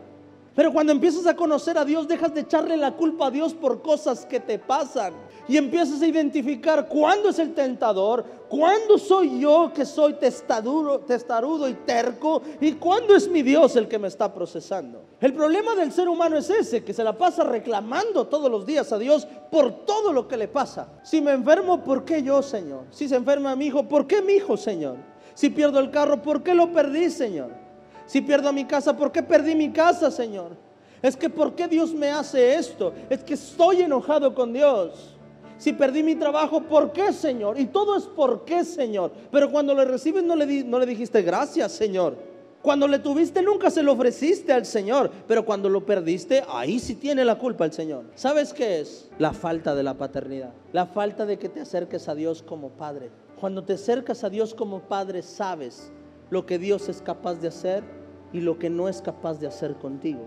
Pero 0.59 0.73
cuando 0.73 0.91
empiezas 0.91 1.25
a 1.25 1.37
conocer 1.37 1.77
a 1.77 1.85
Dios, 1.85 2.05
dejas 2.05 2.33
de 2.33 2.41
echarle 2.41 2.75
la 2.75 2.91
culpa 2.91 3.27
a 3.27 3.31
Dios 3.31 3.53
por 3.53 3.81
cosas 3.81 4.25
que 4.25 4.41
te 4.41 4.59
pasan. 4.59 5.13
Y 5.47 5.55
empiezas 5.55 6.01
a 6.01 6.05
identificar 6.05 6.89
cuándo 6.89 7.29
es 7.29 7.39
el 7.39 7.53
tentador, 7.53 8.25
cuándo 8.49 8.97
soy 8.97 9.39
yo 9.39 9.71
que 9.73 9.85
soy 9.85 10.15
testarudo, 10.15 10.99
testarudo 10.99 11.69
y 11.69 11.75
terco, 11.75 12.41
y 12.59 12.73
cuándo 12.73 13.15
es 13.15 13.29
mi 13.29 13.41
Dios 13.41 13.77
el 13.77 13.87
que 13.87 13.97
me 13.97 14.09
está 14.09 14.33
procesando. 14.33 15.05
El 15.21 15.33
problema 15.33 15.75
del 15.75 15.93
ser 15.93 16.09
humano 16.09 16.35
es 16.35 16.49
ese, 16.49 16.83
que 16.83 16.93
se 16.93 17.05
la 17.05 17.17
pasa 17.17 17.45
reclamando 17.45 18.27
todos 18.27 18.51
los 18.51 18.65
días 18.65 18.91
a 18.91 18.97
Dios 18.97 19.25
por 19.49 19.85
todo 19.85 20.11
lo 20.11 20.27
que 20.27 20.35
le 20.35 20.49
pasa. 20.49 20.89
Si 21.03 21.21
me 21.21 21.31
enfermo, 21.31 21.85
¿por 21.85 22.03
qué 22.03 22.21
yo, 22.21 22.41
Señor? 22.41 22.83
Si 22.89 23.07
se 23.07 23.15
enferma 23.15 23.55
mi 23.55 23.67
hijo, 23.67 23.87
¿por 23.87 24.07
qué 24.07 24.21
mi 24.21 24.33
hijo, 24.33 24.57
Señor? 24.57 24.97
Si 25.35 25.51
pierdo 25.51 25.79
el 25.79 25.89
carro, 25.89 26.21
¿por 26.21 26.43
qué 26.43 26.53
lo 26.53 26.73
perdí, 26.73 27.09
Señor? 27.09 27.68
Si 28.09 28.21
pierdo 28.21 28.51
mi 28.51 28.65
casa, 28.65 28.97
¿por 28.97 29.11
qué 29.11 29.21
perdí 29.21 29.53
mi 29.53 29.71
casa, 29.71 30.09
Señor? 30.09 30.53
Es 30.99 31.15
que 31.15 31.29
¿por 31.29 31.53
qué 31.53 31.67
Dios 31.67 31.93
me 31.93 32.09
hace 32.09 32.55
esto? 32.55 32.91
Es 33.07 33.23
que 33.23 33.35
estoy 33.35 33.83
enojado 33.83 34.33
con 34.33 34.51
Dios. 34.51 35.15
Si 35.59 35.73
perdí 35.73 36.01
mi 36.01 36.15
trabajo, 36.15 36.59
¿por 36.61 36.91
qué, 36.91 37.13
Señor? 37.13 37.59
Y 37.59 37.67
todo 37.67 37.95
es 37.95 38.05
por 38.05 38.45
qué, 38.45 38.65
Señor. 38.65 39.11
Pero 39.31 39.51
cuando 39.51 39.75
le 39.75 39.85
recibes 39.85 40.23
no 40.23 40.35
le, 40.35 40.63
no 40.63 40.79
le 40.79 40.87
dijiste 40.87 41.21
gracias, 41.21 41.71
Señor. 41.73 42.15
Cuando 42.63 42.87
le 42.87 42.97
tuviste 42.97 43.43
nunca 43.43 43.69
se 43.69 43.83
lo 43.83 43.91
ofreciste 43.91 44.53
al 44.53 44.65
Señor, 44.65 45.11
pero 45.27 45.45
cuando 45.45 45.69
lo 45.69 45.85
perdiste, 45.85 46.43
ahí 46.49 46.79
sí 46.79 46.95
tiene 46.95 47.23
la 47.23 47.37
culpa 47.37 47.65
el 47.65 47.73
Señor. 47.73 48.05
¿Sabes 48.15 48.53
qué 48.53 48.79
es? 48.79 49.07
La 49.19 49.33
falta 49.33 49.75
de 49.75 49.83
la 49.83 49.93
paternidad, 49.99 50.51
la 50.73 50.87
falta 50.87 51.27
de 51.27 51.37
que 51.37 51.47
te 51.47 51.61
acerques 51.61 52.09
a 52.09 52.15
Dios 52.15 52.41
como 52.41 52.69
Padre. 52.69 53.11
Cuando 53.39 53.63
te 53.63 53.73
acercas 53.73 54.23
a 54.23 54.31
Dios 54.31 54.55
como 54.55 54.79
Padre, 54.79 55.21
sabes 55.21 55.91
lo 56.31 56.47
que 56.47 56.57
Dios 56.57 56.89
es 56.89 57.03
capaz 57.03 57.35
de 57.35 57.49
hacer 57.49 57.98
y 58.33 58.41
lo 58.41 58.57
que 58.57 58.69
no 58.69 58.89
es 58.89 59.01
capaz 59.01 59.39
de 59.39 59.47
hacer 59.47 59.75
contigo. 59.75 60.21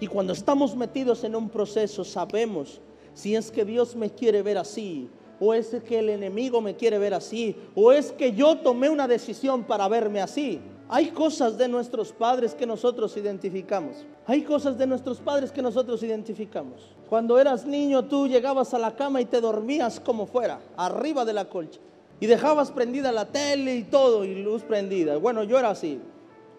Y 0.00 0.06
cuando 0.06 0.32
estamos 0.32 0.76
metidos 0.76 1.24
en 1.24 1.34
un 1.34 1.48
proceso, 1.48 2.04
sabemos 2.04 2.80
si 3.14 3.34
es 3.34 3.50
que 3.50 3.64
Dios 3.64 3.96
me 3.96 4.10
quiere 4.10 4.42
ver 4.42 4.58
así, 4.58 5.08
o 5.40 5.54
es 5.54 5.76
que 5.86 5.98
el 5.98 6.10
enemigo 6.10 6.60
me 6.60 6.76
quiere 6.76 6.98
ver 6.98 7.14
así, 7.14 7.56
o 7.74 7.92
es 7.92 8.12
que 8.12 8.32
yo 8.32 8.58
tomé 8.58 8.88
una 8.88 9.08
decisión 9.08 9.64
para 9.64 9.88
verme 9.88 10.20
así. 10.20 10.60
Hay 10.88 11.08
cosas 11.08 11.58
de 11.58 11.66
nuestros 11.66 12.12
padres 12.12 12.54
que 12.54 12.66
nosotros 12.66 13.16
identificamos. 13.16 14.06
Hay 14.26 14.42
cosas 14.42 14.78
de 14.78 14.86
nuestros 14.86 15.18
padres 15.18 15.50
que 15.50 15.62
nosotros 15.62 16.02
identificamos. 16.02 16.94
Cuando 17.08 17.38
eras 17.38 17.66
niño 17.66 18.04
tú 18.04 18.28
llegabas 18.28 18.72
a 18.72 18.78
la 18.78 18.94
cama 18.94 19.20
y 19.20 19.24
te 19.24 19.40
dormías 19.40 19.98
como 19.98 20.26
fuera, 20.26 20.60
arriba 20.76 21.24
de 21.24 21.32
la 21.32 21.48
colcha. 21.48 21.80
Y 22.20 22.26
dejabas 22.26 22.70
prendida 22.70 23.12
la 23.12 23.26
tele 23.26 23.76
y 23.76 23.84
todo, 23.84 24.24
y 24.24 24.42
luz 24.42 24.62
prendida. 24.62 25.16
Bueno, 25.16 25.42
yo 25.42 25.58
era 25.58 25.70
así. 25.70 26.00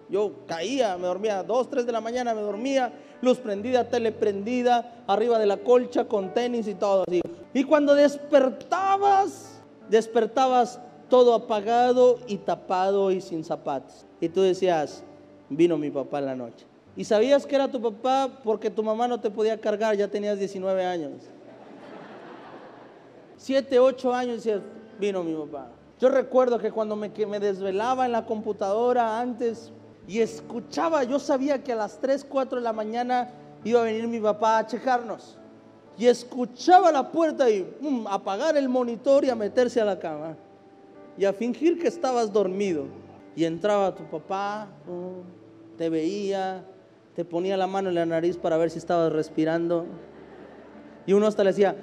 Yo 0.09 0.31
caía, 0.47 0.97
me 0.97 1.07
dormía 1.07 1.39
a 1.39 1.43
2, 1.43 1.69
3 1.69 1.85
de 1.85 1.91
la 1.91 2.01
mañana, 2.01 2.33
me 2.33 2.41
dormía, 2.41 2.93
luz 3.21 3.37
prendida, 3.39 3.89
tele 3.89 4.11
prendida, 4.11 5.03
arriba 5.07 5.37
de 5.37 5.45
la 5.45 5.57
colcha 5.57 6.05
con 6.05 6.33
tenis 6.33 6.67
y 6.67 6.75
todo 6.75 7.03
así. 7.07 7.21
Y 7.53 7.63
cuando 7.63 7.93
despertabas, 7.93 9.61
despertabas 9.89 10.79
todo 11.09 11.33
apagado 11.33 12.19
y 12.27 12.37
tapado 12.37 13.11
y 13.11 13.21
sin 13.21 13.43
zapatos. 13.43 14.05
Y 14.21 14.29
tú 14.29 14.41
decías, 14.41 15.03
vino 15.49 15.77
mi 15.77 15.89
papá 15.89 16.19
en 16.19 16.25
la 16.25 16.35
noche. 16.35 16.65
Y 16.95 17.03
sabías 17.03 17.45
que 17.45 17.55
era 17.55 17.69
tu 17.69 17.81
papá 17.81 18.39
porque 18.43 18.69
tu 18.69 18.83
mamá 18.83 19.07
no 19.07 19.19
te 19.19 19.29
podía 19.29 19.59
cargar, 19.59 19.95
ya 19.95 20.07
tenías 20.07 20.39
19 20.39 20.85
años. 20.85 21.11
7, 23.37 23.79
8 23.79 24.13
años 24.13 24.37
decías, 24.37 24.61
vino 24.99 25.23
mi 25.23 25.35
papá. 25.35 25.67
Yo 25.99 26.09
recuerdo 26.09 26.59
que 26.59 26.71
cuando 26.71 26.95
me, 26.95 27.09
desvelaba 27.09 28.05
en 28.05 28.11
la 28.11 28.25
computadora 28.25 29.19
antes, 29.19 29.71
y 30.08 30.22
escuchaba, 30.22 31.04
yo 31.04 31.20
sabía 31.20 31.62
que 31.62 31.74
a 31.74 31.76
las 31.76 32.00
3, 32.00 32.26
4 32.30 32.60
de 32.60 32.63
la 32.63 32.72
mañana 32.72 33.30
iba 33.65 33.82
a 33.82 33.84
venir 33.84 34.08
mi 34.08 34.22
papá 34.22 34.60
a 34.60 34.65
checarnos. 34.65 35.38
Y 35.98 36.08
escuchaba 36.08 36.91
la 36.91 37.12
puerta 37.12 37.50
y 37.50 37.67
apagar 38.10 38.56
el 38.56 38.70
monitor 38.70 39.26
y 39.26 39.30
a 39.30 39.36
meterse 39.36 39.82
a 39.82 39.86
la 39.86 40.00
cama. 40.00 40.38
Y 41.17 41.26
a 41.26 41.34
fingir 41.34 41.78
que 41.78 41.89
estabas 41.89 42.32
dormido. 42.32 42.86
Y 43.36 43.43
entraba 43.43 43.93
tu 43.96 44.04
papá, 44.06 44.67
te 45.78 45.89
veía, 45.89 46.63
te 47.13 47.26
ponía 47.26 47.58
la 47.58 47.67
mano 47.67 47.89
en 47.89 47.96
la 47.96 48.06
nariz 48.06 48.38
para 48.38 48.56
ver 48.58 48.70
si 48.70 48.78
estabas 48.78 49.12
respirando. 49.12 49.86
Y 51.06 51.13
uno 51.13 51.28
hasta 51.28 51.43
le 51.43 51.50
decía, 51.50 51.76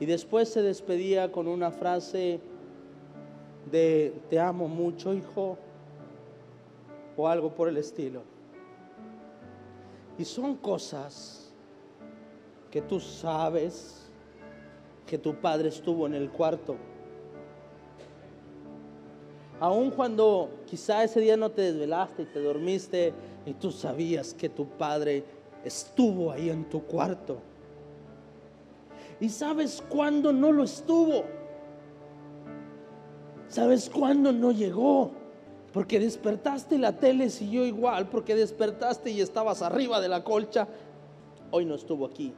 y 0.00 0.04
después 0.04 0.48
se 0.48 0.62
despedía 0.62 1.32
con 1.32 1.48
una 1.48 1.70
frase 1.70 2.40
de 3.72 4.14
te 4.28 4.38
amo 4.38 4.68
mucho, 4.68 5.14
hijo, 5.14 5.58
o 7.16 7.26
algo 7.26 7.50
por 7.54 7.68
el 7.68 7.78
estilo. 7.78 8.22
Y 10.18 10.24
son 10.24 10.56
cosas 10.56 11.52
que 12.70 12.82
tú 12.82 13.00
sabes 13.00 14.10
que 15.06 15.18
tu 15.18 15.34
padre 15.34 15.70
estuvo 15.70 16.06
en 16.06 16.14
el 16.14 16.30
cuarto. 16.30 16.76
Aun 19.58 19.90
cuando 19.90 20.50
quizá 20.66 21.04
ese 21.04 21.20
día 21.20 21.36
no 21.36 21.50
te 21.50 21.62
desvelaste 21.62 22.22
y 22.22 22.26
te 22.26 22.42
dormiste 22.42 23.12
y 23.46 23.54
tú 23.54 23.70
sabías 23.70 24.34
que 24.34 24.48
tu 24.48 24.66
padre 24.66 25.24
estuvo 25.64 26.30
ahí 26.30 26.50
en 26.50 26.68
tu 26.68 26.82
cuarto. 26.82 27.38
¿Y 29.20 29.28
sabes 29.28 29.82
cuándo 29.88 30.32
no 30.32 30.50
lo 30.50 30.64
estuvo? 30.64 31.24
¿Sabes 33.52 33.90
cuándo 33.90 34.32
no 34.32 34.50
llegó? 34.50 35.10
Porque 35.74 36.00
despertaste 36.00 36.76
y 36.76 36.78
la 36.78 36.96
tele 36.96 37.28
siguió 37.28 37.66
igual, 37.66 38.08
porque 38.08 38.34
despertaste 38.34 39.10
y 39.10 39.20
estabas 39.20 39.60
arriba 39.60 40.00
de 40.00 40.08
la 40.08 40.24
colcha. 40.24 40.66
Hoy 41.50 41.66
no 41.66 41.74
estuvo 41.74 42.06
aquí. 42.06 42.32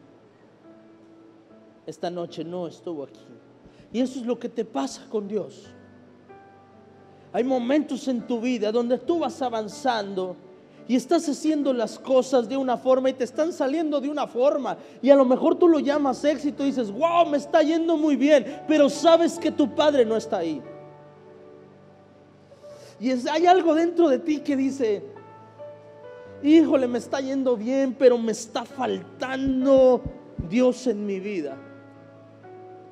Esta 1.87 2.11
noche 2.11 2.43
no 2.43 2.67
estuvo 2.67 3.05
aquí. 3.05 3.21
Y 3.93 4.01
eso 4.01 4.19
es 4.19 4.27
lo 4.27 4.41
que 4.41 4.49
te 4.49 4.65
pasa 4.65 5.07
con 5.09 5.29
Dios. 5.29 5.67
Hay 7.33 7.45
momentos 7.45 8.09
en 8.09 8.27
tu 8.27 8.41
vida 8.41 8.73
donde 8.73 8.99
tú 8.99 9.21
vas 9.21 9.41
avanzando 9.41 10.35
y 10.89 10.97
estás 10.97 11.29
haciendo 11.29 11.73
las 11.73 11.97
cosas 11.97 12.49
de 12.49 12.57
una 12.57 12.77
forma 12.77 13.11
y 13.11 13.13
te 13.13 13.23
están 13.23 13.53
saliendo 13.53 14.01
de 14.01 14.09
una 14.09 14.27
forma. 14.27 14.77
Y 15.01 15.11
a 15.11 15.15
lo 15.15 15.25
mejor 15.25 15.55
tú 15.61 15.69
lo 15.69 15.79
llamas 15.79 16.25
éxito 16.25 16.65
y 16.65 16.67
dices, 16.67 16.91
wow, 16.91 17.25
me 17.25 17.37
está 17.37 17.63
yendo 17.63 17.97
muy 17.97 18.17
bien, 18.17 18.63
pero 18.67 18.91
sabes 18.91 19.39
que 19.39 19.53
tu 19.53 19.77
padre 19.77 20.05
no 20.05 20.17
está 20.17 20.39
ahí. 20.39 20.61
Y 23.05 23.11
hay 23.29 23.45
algo 23.45 23.75
dentro 23.75 24.09
de 24.09 24.19
ti 24.19 24.39
que 24.39 24.57
dice, 24.57 25.03
híjole, 26.43 26.89
me 26.89 26.97
está 26.97 27.21
yendo 27.21 27.55
bien, 27.55 27.95
pero 27.99 28.17
me 28.17 28.33
está 28.33 28.65
faltando 28.65 30.03
Dios 30.49 30.87
en 30.87 31.05
mi 31.05 31.21
vida. 31.21 31.55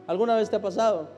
¿Alguna 0.06 0.36
vez 0.36 0.50
te 0.50 0.56
ha 0.56 0.60
pasado? 0.60 1.08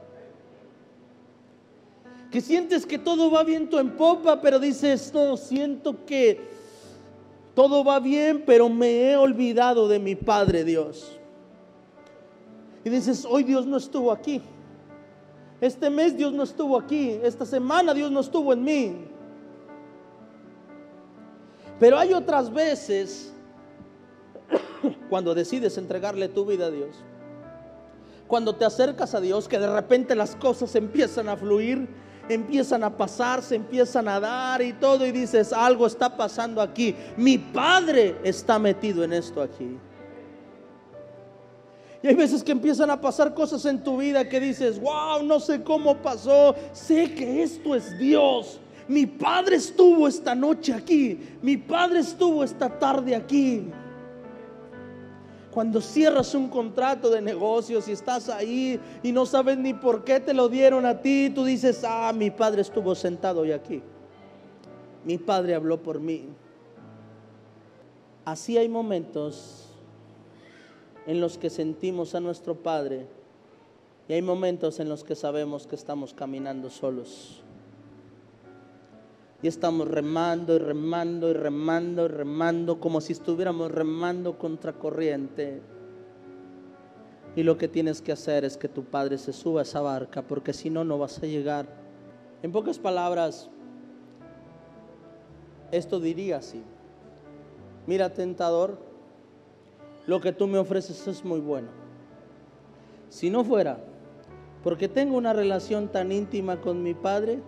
Que 2.30 2.40
sientes 2.40 2.86
que 2.86 2.96
todo 2.96 3.32
va 3.32 3.42
viento 3.42 3.80
en 3.80 3.96
popa, 3.96 4.40
pero 4.40 4.60
dices, 4.60 5.12
no, 5.12 5.36
siento 5.36 6.06
que 6.06 6.40
todo 7.56 7.82
va 7.82 7.98
bien, 7.98 8.44
pero 8.46 8.68
me 8.68 9.10
he 9.10 9.16
olvidado 9.16 9.88
de 9.88 9.98
mi 9.98 10.14
Padre 10.14 10.62
Dios. 10.62 11.18
Y 12.84 12.90
dices, 12.90 13.26
hoy 13.28 13.42
Dios 13.42 13.66
no 13.66 13.76
estuvo 13.76 14.12
aquí. 14.12 14.40
Este 15.64 15.88
mes 15.88 16.14
Dios 16.14 16.30
no 16.34 16.42
estuvo 16.42 16.78
aquí. 16.78 17.18
Esta 17.22 17.46
semana 17.46 17.94
Dios 17.94 18.12
no 18.12 18.20
estuvo 18.20 18.52
en 18.52 18.62
mí. 18.62 18.96
Pero 21.80 21.96
hay 21.98 22.12
otras 22.12 22.52
veces 22.52 23.32
cuando 25.08 25.34
decides 25.34 25.78
entregarle 25.78 26.28
tu 26.28 26.44
vida 26.44 26.66
a 26.66 26.70
Dios. 26.70 27.02
Cuando 28.26 28.54
te 28.54 28.66
acercas 28.66 29.14
a 29.14 29.22
Dios, 29.22 29.48
que 29.48 29.58
de 29.58 29.72
repente 29.72 30.14
las 30.14 30.36
cosas 30.36 30.74
empiezan 30.74 31.30
a 31.30 31.36
fluir, 31.38 31.88
empiezan 32.28 32.84
a 32.84 32.94
pasar, 32.94 33.40
se 33.40 33.54
empiezan 33.54 34.06
a 34.06 34.20
dar 34.20 34.60
y 34.60 34.74
todo, 34.74 35.06
y 35.06 35.12
dices, 35.12 35.50
algo 35.50 35.86
está 35.86 36.14
pasando 36.14 36.60
aquí. 36.60 36.94
Mi 37.16 37.38
Padre 37.38 38.18
está 38.22 38.58
metido 38.58 39.02
en 39.02 39.14
esto 39.14 39.40
aquí. 39.40 39.78
Y 42.04 42.08
hay 42.08 42.14
veces 42.14 42.44
que 42.44 42.52
empiezan 42.52 42.90
a 42.90 43.00
pasar 43.00 43.32
cosas 43.32 43.64
en 43.64 43.82
tu 43.82 43.96
vida 43.96 44.28
que 44.28 44.38
dices, 44.38 44.78
wow, 44.78 45.22
no 45.22 45.40
sé 45.40 45.62
cómo 45.62 45.96
pasó, 45.96 46.54
sé 46.74 47.14
que 47.14 47.42
esto 47.42 47.74
es 47.74 47.98
Dios. 47.98 48.60
Mi 48.86 49.06
padre 49.06 49.56
estuvo 49.56 50.06
esta 50.06 50.34
noche 50.34 50.74
aquí, 50.74 51.18
mi 51.40 51.56
padre 51.56 52.00
estuvo 52.00 52.44
esta 52.44 52.68
tarde 52.78 53.16
aquí. 53.16 53.70
Cuando 55.50 55.80
cierras 55.80 56.34
un 56.34 56.50
contrato 56.50 57.08
de 57.08 57.22
negocios 57.22 57.88
y 57.88 57.92
estás 57.92 58.28
ahí 58.28 58.78
y 59.02 59.10
no 59.10 59.24
sabes 59.24 59.56
ni 59.56 59.72
por 59.72 60.04
qué 60.04 60.20
te 60.20 60.34
lo 60.34 60.50
dieron 60.50 60.84
a 60.84 61.00
ti, 61.00 61.32
tú 61.34 61.42
dices, 61.42 61.84
ah, 61.88 62.12
mi 62.14 62.30
padre 62.30 62.60
estuvo 62.60 62.94
sentado 62.94 63.40
hoy 63.40 63.52
aquí. 63.52 63.80
Mi 65.06 65.16
padre 65.16 65.54
habló 65.54 65.82
por 65.82 66.00
mí. 66.00 66.28
Así 68.26 68.58
hay 68.58 68.68
momentos 68.68 69.63
en 71.06 71.20
los 71.20 71.38
que 71.38 71.50
sentimos 71.50 72.14
a 72.14 72.20
nuestro 72.20 72.56
Padre 72.56 73.06
y 74.08 74.12
hay 74.12 74.22
momentos 74.22 74.80
en 74.80 74.88
los 74.88 75.02
que 75.02 75.14
sabemos 75.14 75.66
que 75.66 75.76
estamos 75.76 76.12
caminando 76.12 76.68
solos. 76.68 77.42
Y 79.42 79.48
estamos 79.48 79.88
remando 79.88 80.54
y 80.54 80.58
remando 80.58 81.30
y 81.30 81.34
remando 81.34 82.04
y 82.04 82.08
remando 82.08 82.80
como 82.80 83.00
si 83.00 83.12
estuviéramos 83.12 83.70
remando 83.70 84.38
contra 84.38 84.72
corriente. 84.72 85.60
Y 87.36 87.42
lo 87.42 87.58
que 87.58 87.68
tienes 87.68 88.00
que 88.00 88.12
hacer 88.12 88.44
es 88.44 88.56
que 88.56 88.68
tu 88.68 88.84
Padre 88.84 89.18
se 89.18 89.32
suba 89.32 89.60
a 89.60 89.64
esa 89.64 89.80
barca 89.80 90.22
porque 90.22 90.52
si 90.52 90.70
no, 90.70 90.84
no 90.84 90.98
vas 90.98 91.22
a 91.22 91.26
llegar. 91.26 91.66
En 92.42 92.52
pocas 92.52 92.78
palabras, 92.78 93.50
esto 95.72 95.98
diría 95.98 96.38
así. 96.38 96.62
Mira, 97.86 98.14
tentador, 98.14 98.78
lo 100.06 100.20
que 100.20 100.32
tú 100.32 100.46
me 100.46 100.58
ofreces 100.58 101.06
es 101.06 101.24
muy 101.24 101.40
bueno. 101.40 101.68
Si 103.08 103.30
no 103.30 103.44
fuera 103.44 103.78
porque 104.64 104.88
tengo 104.88 105.18
una 105.18 105.34
relación 105.34 105.88
tan 105.88 106.10
íntima 106.10 106.60
con 106.62 106.82
mi 106.82 106.94
Padre, 106.94 107.38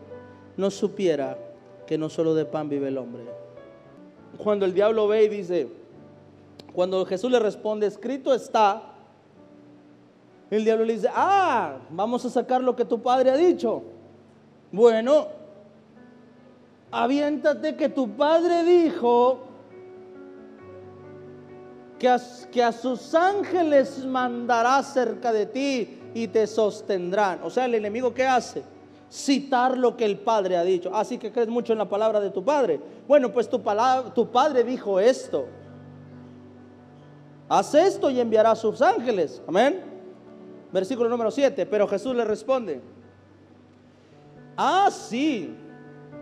no 0.58 0.70
supiera 0.70 1.38
que 1.86 1.96
no 1.96 2.10
solo 2.10 2.34
de 2.34 2.44
pan 2.44 2.68
vive 2.68 2.88
el 2.88 2.98
hombre. 2.98 3.24
Cuando 4.36 4.66
el 4.66 4.74
diablo 4.74 5.08
ve 5.08 5.24
y 5.24 5.28
dice, 5.28 5.68
cuando 6.74 7.06
Jesús 7.06 7.30
le 7.30 7.38
responde, 7.38 7.86
escrito 7.86 8.34
está, 8.34 8.82
el 10.50 10.62
diablo 10.62 10.84
le 10.84 10.92
dice, 10.92 11.08
ah, 11.10 11.78
vamos 11.88 12.22
a 12.26 12.30
sacar 12.30 12.62
lo 12.62 12.76
que 12.76 12.84
tu 12.84 13.00
padre 13.00 13.30
ha 13.30 13.36
dicho. 13.36 13.82
Bueno, 14.70 15.28
aviéntate 16.90 17.76
que 17.76 17.88
tu 17.88 18.10
padre 18.10 18.62
dijo 18.62 19.45
que 21.98 22.08
a, 22.08 22.20
que 22.50 22.72
sus 22.72 23.14
ángeles 23.14 24.04
mandará 24.04 24.82
cerca 24.82 25.32
de 25.32 25.46
ti 25.46 25.98
y 26.14 26.28
te 26.28 26.46
sostendrán. 26.46 27.40
O 27.42 27.50
sea, 27.50 27.64
el 27.64 27.74
enemigo 27.74 28.12
¿qué 28.12 28.26
hace? 28.26 28.62
Citar 29.10 29.78
lo 29.78 29.96
que 29.96 30.04
el 30.04 30.18
Padre 30.18 30.56
ha 30.56 30.64
dicho. 30.64 30.94
Así 30.94 31.18
que 31.18 31.32
crees 31.32 31.48
mucho 31.48 31.72
en 31.72 31.78
la 31.78 31.88
palabra 31.88 32.20
de 32.20 32.30
tu 32.30 32.44
Padre. 32.44 32.80
Bueno, 33.06 33.32
pues 33.32 33.48
tu, 33.48 33.62
palabra, 33.62 34.12
tu 34.12 34.30
Padre 34.30 34.64
dijo 34.64 34.98
esto. 35.00 35.46
Haz 37.48 37.74
esto 37.74 38.10
y 38.10 38.20
enviará 38.20 38.50
a 38.52 38.56
sus 38.56 38.82
ángeles. 38.82 39.40
Amén. 39.46 39.80
Versículo 40.72 41.08
número 41.08 41.30
7. 41.30 41.66
Pero 41.66 41.86
Jesús 41.86 42.14
le 42.14 42.24
responde. 42.24 42.80
Ah, 44.56 44.88
sí. 44.90 45.54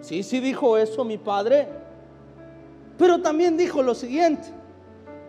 Sí, 0.00 0.22
sí 0.22 0.40
dijo 0.40 0.76
eso 0.76 1.04
mi 1.04 1.16
Padre. 1.16 1.68
Pero 2.98 3.22
también 3.22 3.56
dijo 3.56 3.82
lo 3.82 3.94
siguiente. 3.94 4.48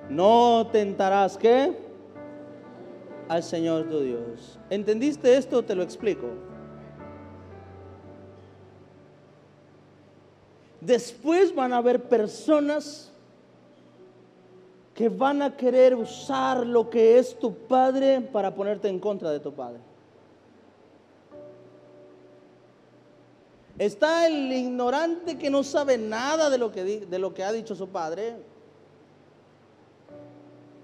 No 0.10 0.68
tentarás 0.72 1.38
que 1.38 1.74
al 3.28 3.44
Señor 3.44 3.90
tu 3.90 4.00
Dios. 4.02 4.60
¿Entendiste 4.70 5.36
esto? 5.36 5.64
Te 5.64 5.76
lo 5.76 5.84
explico. 5.84 6.28
Después 10.80 11.54
van 11.56 11.74
a 11.74 11.78
haber 11.78 12.04
personas 12.04 13.12
que 14.94 15.10
van 15.10 15.42
a 15.42 15.58
querer 15.58 15.96
usar 15.96 16.66
lo 16.66 16.90
que 16.90 17.18
es 17.18 17.38
tu 17.38 17.54
padre 17.54 18.22
para 18.22 18.54
ponerte 18.54 18.88
en 18.88 19.00
contra 19.00 19.32
de 19.32 19.40
tu 19.40 19.52
padre. 19.54 19.80
Está 23.78 24.28
el 24.28 24.54
ignorante 24.54 25.38
que 25.38 25.50
no 25.50 25.64
sabe 25.64 25.98
nada 25.98 26.50
de 26.50 26.58
lo 26.58 26.72
que, 26.72 26.84
de 26.84 27.20
lo 27.20 27.34
que 27.34 27.44
ha 27.44 27.52
dicho 27.52 27.76
su 27.76 27.90
padre 27.90 28.38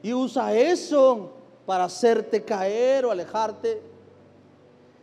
y 0.03 0.13
usa 0.13 0.55
eso 0.55 1.31
para 1.65 1.85
hacerte 1.85 2.43
caer 2.43 3.05
o 3.05 3.11
alejarte. 3.11 3.81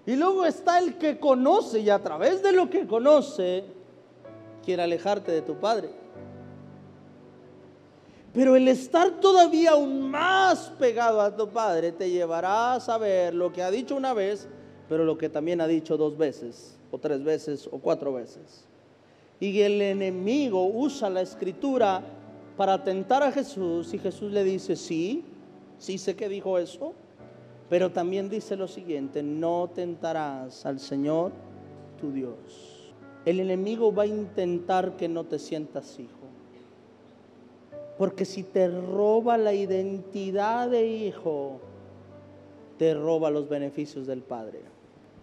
Y 0.06 0.16
luego 0.16 0.44
está 0.44 0.78
el 0.78 0.96
que 0.96 1.18
conoce 1.18 1.80
y 1.80 1.90
a 1.90 2.02
través 2.02 2.42
de 2.42 2.52
lo 2.52 2.68
que 2.70 2.86
conoce 2.86 3.64
quiere 4.64 4.82
alejarte 4.82 5.32
de 5.32 5.42
tu 5.42 5.54
Padre. 5.56 5.90
Pero 8.32 8.56
el 8.56 8.68
estar 8.68 9.20
todavía 9.20 9.72
aún 9.72 10.10
más 10.10 10.70
pegado 10.78 11.20
a 11.20 11.34
tu 11.34 11.48
Padre 11.48 11.92
te 11.92 12.10
llevará 12.10 12.74
a 12.74 12.80
saber 12.80 13.34
lo 13.34 13.52
que 13.52 13.62
ha 13.62 13.70
dicho 13.70 13.96
una 13.96 14.12
vez, 14.12 14.48
pero 14.88 15.04
lo 15.04 15.16
que 15.16 15.28
también 15.28 15.60
ha 15.60 15.66
dicho 15.66 15.96
dos 15.96 16.16
veces, 16.16 16.78
o 16.90 16.98
tres 16.98 17.22
veces, 17.24 17.68
o 17.70 17.78
cuatro 17.78 18.12
veces. 18.12 18.64
Y 19.40 19.60
el 19.60 19.80
enemigo 19.80 20.66
usa 20.66 21.08
la 21.08 21.22
escritura 21.22 22.02
para 22.58 22.84
tentar 22.84 23.22
a 23.22 23.32
Jesús 23.32 23.94
y 23.94 23.98
Jesús 23.98 24.30
le 24.30 24.44
dice, 24.44 24.76
sí, 24.76 25.24
Sí 25.78 25.96
sé 25.96 26.16
que 26.16 26.28
dijo 26.28 26.58
eso, 26.58 26.92
pero 27.70 27.90
también 27.90 28.28
dice 28.28 28.56
lo 28.56 28.66
siguiente, 28.66 29.22
no 29.22 29.70
tentarás 29.72 30.66
al 30.66 30.80
Señor 30.80 31.32
tu 32.00 32.10
Dios. 32.10 32.92
El 33.24 33.40
enemigo 33.40 33.94
va 33.94 34.02
a 34.02 34.06
intentar 34.06 34.96
que 34.96 35.08
no 35.08 35.24
te 35.24 35.38
sientas 35.38 35.98
hijo. 35.98 36.12
Porque 37.96 38.24
si 38.24 38.42
te 38.42 38.68
roba 38.68 39.36
la 39.38 39.52
identidad 39.52 40.68
de 40.68 40.86
hijo, 40.86 41.60
te 42.76 42.94
roba 42.94 43.30
los 43.30 43.48
beneficios 43.48 44.06
del 44.06 44.22
Padre. 44.22 44.60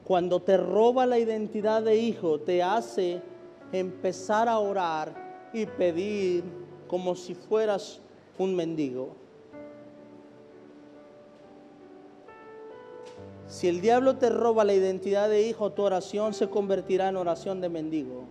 Cuando 0.04 0.41
te 0.41 0.58
roba 0.58 1.06
la 1.06 1.17
identidad 1.17 1.82
de 1.82 1.98
hijo, 1.98 2.39
te 2.39 2.62
hace 2.62 3.21
empezar 3.71 4.48
a 4.48 4.60
orar 4.60 5.50
y 5.54 5.65
pedir 5.65 6.43
como 6.88 7.15
si 7.15 7.36
fueras 7.36 8.00
un 8.38 8.56
mendigo. 8.56 9.10
Si 13.48 13.67
el 13.67 13.80
diablo 13.80 14.17
te 14.17 14.30
roba 14.30 14.63
la 14.63 14.74
identidad 14.74 15.30
de 15.30 15.48
hijo, 15.48 15.71
tu 15.71 15.84
oración 15.84 16.34
se 16.34 16.50
convertirá 16.50 17.10
en 17.10 17.17
oración 17.17 17.62
de 17.62 17.69
mendigo. 17.69 18.24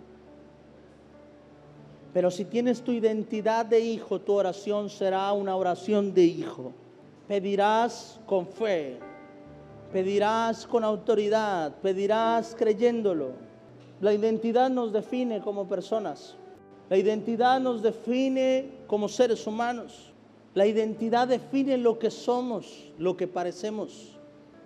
Pero 2.12 2.30
si 2.30 2.44
tienes 2.44 2.82
tu 2.82 2.92
identidad 2.92 3.66
de 3.66 3.80
hijo, 3.80 4.20
tu 4.20 4.32
oración 4.34 4.90
será 4.90 5.32
una 5.32 5.56
oración 5.56 6.14
de 6.14 6.24
hijo. 6.24 6.72
Pedirás 7.26 8.20
con 8.26 8.46
fe, 8.46 8.98
pedirás 9.92 10.66
con 10.66 10.84
autoridad, 10.84 11.74
pedirás 11.80 12.54
creyéndolo. 12.56 13.30
La 14.00 14.12
identidad 14.12 14.68
nos 14.68 14.92
define 14.92 15.40
como 15.40 15.68
personas. 15.68 16.36
La 16.90 16.96
identidad 16.96 17.60
nos 17.60 17.82
define 17.82 18.70
como 18.86 19.08
seres 19.08 19.46
humanos. 19.46 20.12
La 20.54 20.66
identidad 20.66 21.26
define 21.26 21.76
lo 21.78 21.98
que 21.98 22.10
somos, 22.10 22.92
lo 22.98 23.16
que 23.16 23.26
parecemos. 23.26 24.18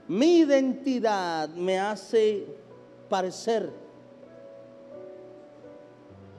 Mi 0.07 0.38
identidad 0.38 1.48
me 1.50 1.78
hace 1.78 2.46
parecer, 3.09 3.70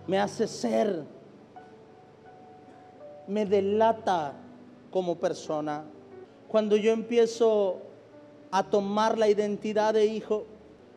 me 0.07 0.19
hace 0.19 0.47
ser, 0.47 1.03
me 3.27 3.45
delata 3.45 4.33
como 4.91 5.15
persona. 5.15 5.83
Cuando 6.47 6.75
yo 6.75 6.91
empiezo 6.91 7.77
a 8.51 8.63
tomar 8.63 9.17
la 9.17 9.29
identidad 9.29 9.93
de 9.93 10.05
hijo, 10.05 10.45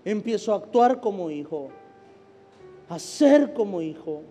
empiezo 0.05 0.53
a 0.53 0.57
actuar 0.57 1.01
como 1.01 1.31
hijo, 1.31 1.69
a 2.89 2.99
ser 2.99 3.53
como 3.53 3.83
hijo, 3.83 4.23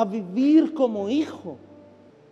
a 0.00 0.04
vivir 0.04 0.74
como 0.74 1.08
hijo, 1.08 1.56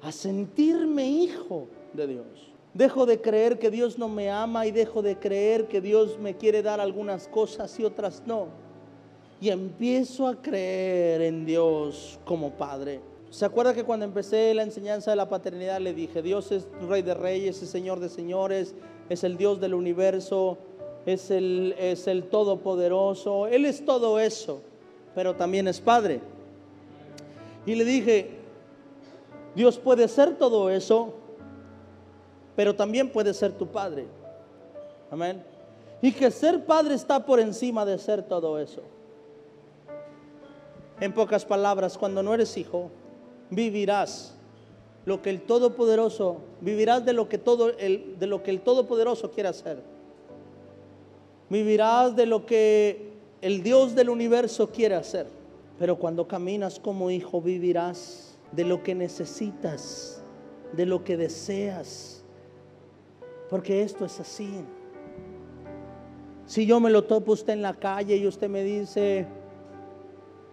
a 0.00 0.10
sentirme 0.10 1.08
hijo 1.08 1.68
de 1.92 2.08
Dios. 2.08 2.52
Dejo 2.74 3.06
de 3.06 3.20
creer 3.20 3.60
que 3.60 3.70
Dios 3.70 3.98
no 3.98 4.08
me 4.08 4.30
ama 4.30 4.66
y 4.66 4.72
dejo 4.72 5.00
de 5.00 5.16
creer 5.16 5.68
que 5.68 5.80
Dios 5.80 6.18
me 6.18 6.36
quiere 6.36 6.62
dar 6.62 6.80
algunas 6.80 7.28
cosas 7.28 7.78
y 7.78 7.84
otras 7.84 8.24
no. 8.26 8.48
Y 9.40 9.50
empiezo 9.50 10.26
a 10.26 10.42
creer 10.42 11.22
en 11.22 11.46
Dios 11.46 12.18
como 12.24 12.50
Padre. 12.50 13.00
¿Se 13.30 13.44
acuerda 13.44 13.74
que 13.74 13.84
cuando 13.84 14.06
empecé 14.06 14.52
la 14.54 14.64
enseñanza 14.64 15.12
de 15.12 15.16
la 15.16 15.28
paternidad 15.28 15.80
le 15.80 15.94
dije, 15.94 16.20
Dios 16.20 16.50
es 16.50 16.66
Rey 16.88 17.02
de 17.02 17.14
Reyes, 17.14 17.62
es 17.62 17.68
Señor 17.68 18.00
de 18.00 18.08
Señores, 18.08 18.74
es 19.08 19.22
el 19.22 19.36
Dios 19.36 19.60
del 19.60 19.74
universo, 19.74 20.58
es 21.06 21.30
el, 21.30 21.76
es 21.78 22.08
el 22.08 22.24
Todopoderoso, 22.24 23.46
Él 23.46 23.66
es 23.66 23.84
todo 23.84 24.18
eso, 24.18 24.62
pero 25.14 25.36
también 25.36 25.68
es 25.68 25.80
Padre. 25.80 26.31
Y 27.64 27.74
le 27.74 27.84
dije, 27.84 28.30
Dios 29.54 29.78
puede 29.78 30.08
ser 30.08 30.36
todo 30.36 30.70
eso, 30.70 31.14
pero 32.56 32.74
también 32.74 33.10
puede 33.10 33.32
ser 33.34 33.52
tu 33.52 33.66
padre. 33.66 34.06
Amén. 35.10 35.42
Y 36.00 36.12
que 36.12 36.30
ser 36.30 36.64
padre 36.64 36.94
está 36.94 37.24
por 37.24 37.38
encima 37.38 37.84
de 37.84 37.98
ser 37.98 38.22
todo 38.22 38.58
eso. 38.58 38.82
En 41.00 41.12
pocas 41.12 41.44
palabras, 41.44 41.96
cuando 41.96 42.22
no 42.22 42.34
eres 42.34 42.56
hijo, 42.56 42.90
vivirás 43.50 44.34
lo 45.04 45.20
que 45.20 45.30
el 45.30 45.42
Todopoderoso, 45.42 46.38
vivirás 46.60 47.04
de 47.04 47.12
lo 47.12 47.28
que 47.28 47.38
todo 47.38 47.70
el, 47.76 48.18
de 48.18 48.26
lo 48.26 48.42
que 48.42 48.50
el 48.50 48.60
Todopoderoso 48.60 49.30
quiere 49.30 49.48
hacer. 49.48 49.82
Vivirás 51.50 52.16
de 52.16 52.26
lo 52.26 52.46
que 52.46 53.12
el 53.40 53.62
Dios 53.62 53.94
del 53.94 54.08
universo 54.08 54.70
quiere 54.70 54.94
hacer. 54.94 55.26
Pero 55.78 55.98
cuando 55.98 56.28
caminas 56.28 56.78
como 56.78 57.10
hijo, 57.10 57.40
vivirás 57.40 58.38
de 58.52 58.64
lo 58.64 58.82
que 58.82 58.94
necesitas, 58.94 60.22
de 60.72 60.86
lo 60.86 61.04
que 61.04 61.16
deseas. 61.16 62.22
Porque 63.48 63.82
esto 63.82 64.04
es 64.04 64.20
así. 64.20 64.64
Si 66.46 66.66
yo 66.66 66.80
me 66.80 66.90
lo 66.90 67.04
topo 67.04 67.32
usted 67.32 67.54
en 67.54 67.62
la 67.62 67.74
calle 67.74 68.16
y 68.16 68.26
usted 68.26 68.48
me 68.48 68.62
dice, 68.62 69.26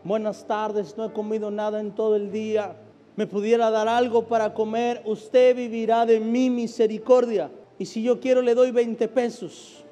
buenas 0.04 0.46
tardes, 0.48 0.98
no 0.98 1.06
he 1.06 1.12
comido 1.12 1.52
nada 1.52 1.80
en 1.80 1.94
todo 1.94 2.16
el 2.16 2.32
día, 2.32 2.76
me 3.16 3.28
pudiera 3.28 3.70
dar 3.70 3.88
algo 3.88 4.28
para 4.28 4.54
comer, 4.54 5.02
usted 5.06 5.56
vivirá 5.56 6.06
de 6.06 6.20
mi 6.20 6.50
misericordia. 6.50 7.52
Y 7.78 7.86
si 7.86 8.02
yo 8.02 8.20
quiero 8.20 8.42
le 8.42 8.56
doy 8.56 8.72
20 8.72 9.08
pesos. 9.10 9.84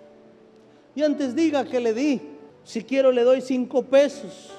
Y 0.95 1.03
antes 1.03 1.35
diga 1.35 1.65
que 1.65 1.79
le 1.79 1.93
di. 1.93 2.21
Si 2.63 2.83
quiero 2.83 3.11
le 3.11 3.23
doy 3.23 3.41
5 3.41 3.83
pesos. 3.83 4.56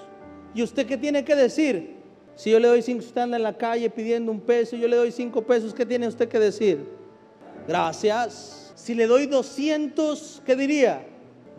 ¿Y 0.54 0.62
usted 0.62 0.86
qué 0.86 0.96
tiene 0.96 1.24
que 1.24 1.36
decir? 1.36 1.96
Si 2.34 2.50
yo 2.50 2.60
le 2.60 2.68
doy 2.68 2.82
5, 2.82 3.04
usted 3.04 3.20
anda 3.20 3.36
en 3.36 3.42
la 3.42 3.56
calle 3.56 3.90
pidiendo 3.90 4.30
un 4.30 4.40
peso, 4.40 4.76
yo 4.76 4.86
le 4.86 4.96
doy 4.96 5.10
5 5.10 5.42
pesos, 5.42 5.74
¿qué 5.74 5.84
tiene 5.84 6.06
usted 6.06 6.28
que 6.28 6.38
decir? 6.38 6.86
Gracias. 7.66 8.72
Si 8.76 8.94
le 8.94 9.06
doy 9.06 9.26
200, 9.26 10.42
¿qué 10.46 10.54
diría? 10.54 11.04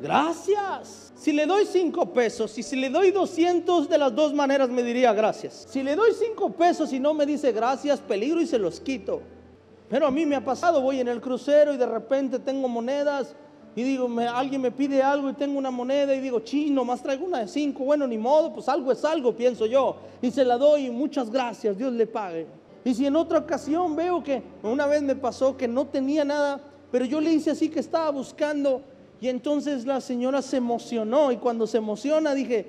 Gracias. 0.01 1.11
Si 1.15 1.33
le 1.33 1.45
doy 1.45 1.65
5 1.65 2.13
pesos 2.13 2.57
y 2.57 2.63
si 2.63 2.77
le 2.77 2.89
doy 2.89 3.11
200, 3.11 3.89
de 3.89 3.97
las 3.97 4.15
dos 4.15 4.33
maneras 4.33 4.69
me 4.69 4.81
diría 4.81 5.11
gracias. 5.11 5.67
Si 5.69 5.83
le 5.83 5.97
doy 5.97 6.11
5 6.17 6.53
pesos 6.53 6.93
y 6.93 6.99
no 6.99 7.13
me 7.13 7.25
dice 7.25 7.51
gracias, 7.51 7.99
peligro 7.99 8.39
y 8.39 8.47
se 8.47 8.57
los 8.57 8.79
quito. 8.79 9.21
Pero 9.89 10.07
a 10.07 10.11
mí 10.11 10.25
me 10.25 10.37
ha 10.37 10.45
pasado, 10.45 10.81
voy 10.81 11.01
en 11.01 11.09
el 11.09 11.19
crucero 11.19 11.73
y 11.73 11.77
de 11.77 11.85
repente 11.85 12.39
tengo 12.39 12.69
monedas 12.69 13.35
y 13.79 13.83
digo, 13.83 14.09
alguien 14.33 14.59
me 14.59 14.71
pide 14.71 15.01
algo 15.01 15.29
y 15.29 15.33
tengo 15.33 15.57
una 15.57 15.71
moneda 15.71 16.13
y 16.13 16.19
digo, 16.19 16.41
chino, 16.41 16.83
más 16.83 17.01
traigo 17.01 17.25
una 17.25 17.39
de 17.39 17.47
5, 17.47 17.81
bueno, 17.81 18.05
ni 18.07 18.17
modo, 18.17 18.51
pues 18.51 18.67
algo 18.67 18.91
es 18.91 19.05
algo, 19.05 19.33
pienso 19.33 19.65
yo. 19.65 19.95
Y 20.21 20.31
se 20.31 20.43
la 20.43 20.57
doy 20.57 20.89
muchas 20.89 21.29
gracias, 21.31 21.77
Dios 21.77 21.93
le 21.93 22.05
pague. 22.05 22.45
Y 22.83 22.93
si 22.93 23.05
en 23.05 23.15
otra 23.15 23.39
ocasión 23.39 23.95
veo 23.95 24.21
que 24.21 24.43
una 24.63 24.85
vez 24.85 25.01
me 25.01 25.15
pasó 25.15 25.55
que 25.55 25.65
no 25.65 25.87
tenía 25.87 26.25
nada, 26.25 26.59
pero 26.91 27.05
yo 27.05 27.21
le 27.21 27.31
hice 27.31 27.51
así 27.51 27.69
que 27.69 27.79
estaba 27.79 28.09
buscando 28.09 28.81
y 29.21 29.29
entonces 29.29 29.85
la 29.85 30.01
señora 30.01 30.41
se 30.41 30.57
emocionó 30.57 31.31
y 31.31 31.37
cuando 31.37 31.65
se 31.65 31.77
emociona 31.77 32.33
dije, 32.33 32.65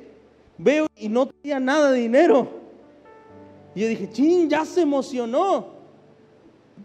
veo 0.59 0.87
y 0.97 1.09
no 1.09 1.27
tenía 1.27 1.59
nada 1.59 1.91
de 1.91 1.99
dinero. 1.99 2.47
Y 3.75 3.81
yo 3.81 3.89
dije, 3.89 4.09
chin, 4.11 4.49
ya 4.49 4.65
se 4.65 4.83
emocionó. 4.83 5.81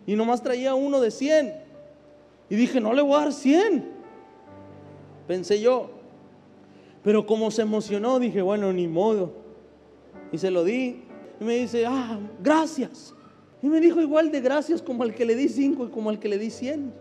Y 0.08 0.16
nomás 0.16 0.42
traía 0.42 0.74
uno 0.74 1.00
de 1.00 1.12
100. 1.12 1.54
Y 2.50 2.56
dije, 2.56 2.80
no 2.80 2.94
le 2.94 3.02
voy 3.02 3.16
a 3.16 3.20
dar 3.20 3.34
100. 3.34 3.95
Pensé 5.28 5.60
yo. 5.60 5.90
Pero 7.04 7.26
como 7.26 7.52
se 7.52 7.62
emocionó, 7.62 8.20
dije, 8.20 8.42
bueno, 8.42 8.74
ni 8.74 8.88
modo. 8.88 9.32
Y 10.32 10.38
se 10.38 10.52
lo 10.52 10.64
di. 10.64 11.04
Y 11.40 11.44
me 11.44 11.56
dice, 11.58 11.86
ah, 11.86 12.20
gracias. 12.42 13.14
Y 13.62 13.68
me 13.68 13.80
dijo 13.80 14.02
igual 14.02 14.32
de 14.32 14.42
gracias 14.42 14.82
como 14.82 15.04
al 15.04 15.14
que 15.14 15.26
le 15.26 15.36
di 15.36 15.50
5 15.50 15.86
y 15.86 15.90
como 15.90 16.10
al 16.10 16.20
que 16.20 16.30
le 16.30 16.38
di 16.38 16.50
100. 16.50 16.94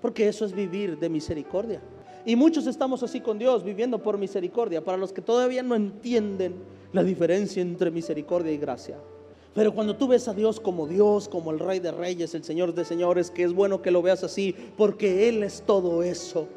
Porque 0.00 0.28
eso 0.28 0.44
es 0.44 0.52
vivir 0.52 0.98
de 0.98 1.08
misericordia. 1.08 1.80
Y 2.24 2.36
muchos 2.36 2.66
estamos 2.66 3.02
así 3.02 3.20
con 3.20 3.38
Dios, 3.38 3.64
viviendo 3.64 4.02
por 4.02 4.16
misericordia, 4.16 4.84
para 4.84 4.96
los 4.96 5.12
que 5.12 5.22
todavía 5.22 5.62
no 5.62 5.74
entienden 5.74 6.54
la 6.92 7.02
diferencia 7.02 7.62
entre 7.62 7.90
misericordia 7.90 8.52
y 8.52 8.58
gracia. 8.58 8.96
Pero 9.54 9.74
cuando 9.74 9.96
tú 9.96 10.08
ves 10.08 10.28
a 10.28 10.34
Dios 10.34 10.60
como 10.60 10.86
Dios, 10.86 11.28
como 11.28 11.50
el 11.50 11.58
Rey 11.58 11.78
de 11.78 11.92
Reyes, 11.92 12.34
el 12.34 12.42
Señor 12.42 12.74
de 12.74 12.84
Señores, 12.84 13.30
que 13.30 13.44
es 13.44 13.52
bueno 13.52 13.82
que 13.82 13.90
lo 13.90 14.00
veas 14.00 14.24
así, 14.24 14.54
porque 14.76 15.28
Él 15.28 15.42
es 15.42 15.62
todo 15.66 16.02
eso. 16.02 16.48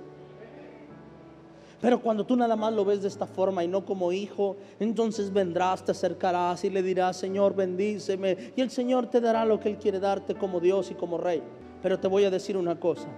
Pero 1.81 2.01
cuando 2.01 2.25
tú 2.25 2.37
nada 2.37 2.55
más 2.55 2.73
lo 2.73 2.85
ves 2.85 3.01
de 3.01 3.09
esta 3.09 3.27
forma 3.27 3.63
y 3.63 3.67
no 3.67 3.85
como 3.85 4.13
hijo, 4.13 4.55
entonces 4.79 5.31
vendrás, 5.31 5.83
te 5.83 5.91
acercarás 5.91 6.63
y 6.63 6.69
le 6.69 6.81
dirás, 6.81 7.17
Señor, 7.17 7.53
bendíceme. 7.53 8.53
Y 8.55 8.61
el 8.61 8.71
Señor 8.71 9.07
te 9.07 9.19
dará 9.19 9.45
lo 9.45 9.59
que 9.59 9.69
Él 9.69 9.77
quiere 9.77 9.99
darte 9.99 10.33
como 10.35 10.61
Dios 10.61 10.89
y 10.89 10.95
como 10.95 11.17
Rey. 11.17 11.43
Pero 11.83 11.99
te 11.99 12.07
voy 12.07 12.23
a 12.23 12.31
decir 12.31 12.55
una 12.55 12.79
cosa. 12.79 13.09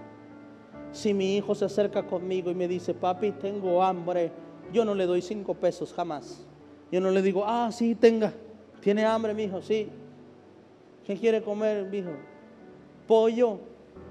Si 0.90 1.14
mi 1.14 1.36
hijo 1.36 1.54
se 1.54 1.66
acerca 1.66 2.06
conmigo 2.06 2.50
y 2.50 2.54
me 2.54 2.66
dice, 2.66 2.94
papi, 2.94 3.30
tengo 3.32 3.82
hambre, 3.82 4.32
yo 4.72 4.84
no 4.84 4.94
le 4.94 5.06
doy 5.06 5.22
cinco 5.22 5.54
pesos 5.54 5.94
jamás. 5.94 6.44
Yo 6.90 7.00
no 7.00 7.10
le 7.10 7.22
digo, 7.22 7.44
ah, 7.46 7.70
sí, 7.70 7.94
tenga. 7.94 8.32
¿Tiene 8.80 9.04
hambre, 9.04 9.34
mi 9.34 9.44
hijo? 9.44 9.60
Sí. 9.60 9.90
¿Qué 11.04 11.16
quiere 11.16 11.42
comer, 11.42 11.84
mi 11.86 11.98
hijo? 11.98 12.10
Pollo 13.06 13.58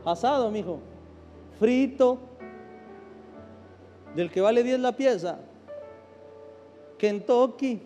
asado, 0.03 0.49
mi 0.51 0.59
hijo. 0.59 0.79
Frito. 1.59 2.19
Del 4.15 4.31
que 4.31 4.41
vale 4.41 4.63
10 4.63 4.79
la 4.79 4.91
pieza. 4.91 5.39
Kentucky. 6.97 7.81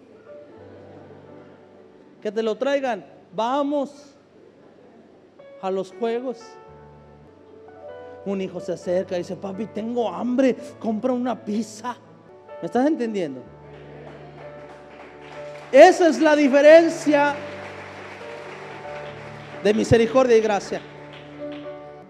Que 2.21 2.31
te 2.31 2.41
lo 2.41 2.55
traigan. 2.55 3.05
Vamos 3.35 4.15
a 5.61 5.69
los 5.69 5.91
juegos. 5.93 6.41
Un 8.25 8.39
hijo 8.41 8.59
se 8.59 8.73
acerca 8.73 9.15
y 9.15 9.19
dice, 9.19 9.35
papi, 9.35 9.65
tengo 9.67 10.07
hambre, 10.07 10.55
compra 10.79 11.11
una 11.11 11.43
pizza. 11.43 11.97
¿Me 12.61 12.67
estás 12.67 12.85
entendiendo? 12.85 13.41
Esa 15.71 16.09
es 16.09 16.19
la 16.19 16.35
diferencia 16.35 17.33
de 19.63 19.73
misericordia 19.73 20.35
y 20.35 20.41
gracia. 20.41 20.81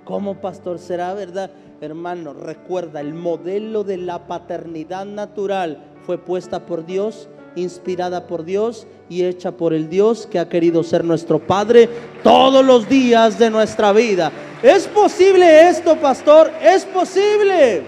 ¿Cómo, 0.04 0.42
pastor? 0.42 0.80
¿Será 0.80 1.14
verdad? 1.14 1.52
Hermano, 1.80 2.34
recuerda, 2.34 3.02
el 3.02 3.14
modelo 3.14 3.84
de 3.84 3.98
la 3.98 4.26
paternidad 4.28 5.06
natural 5.06 5.78
fue 6.06 6.18
puesta 6.18 6.66
por 6.66 6.86
Dios, 6.86 7.30
inspirada 7.56 8.26
por 8.26 8.46
Dios 8.46 8.88
y 9.10 9.26
hecha 9.26 9.52
por 9.52 9.74
el 9.74 9.90
Dios 9.90 10.26
que 10.26 10.40
ha 10.40 10.50
querido 10.50 10.84
ser 10.84 11.04
nuestro 11.04 11.38
Padre 11.38 11.88
todos 12.24 12.66
los 12.66 12.90
días 12.90 13.38
de 13.38 13.52
nuestra 13.52 13.94
vida. 13.94 14.32
¿Es 14.64 14.88
posible 14.88 15.70
esto, 15.70 15.96
pastor? 15.98 16.52
Es 16.64 16.84
posible. 16.86 17.84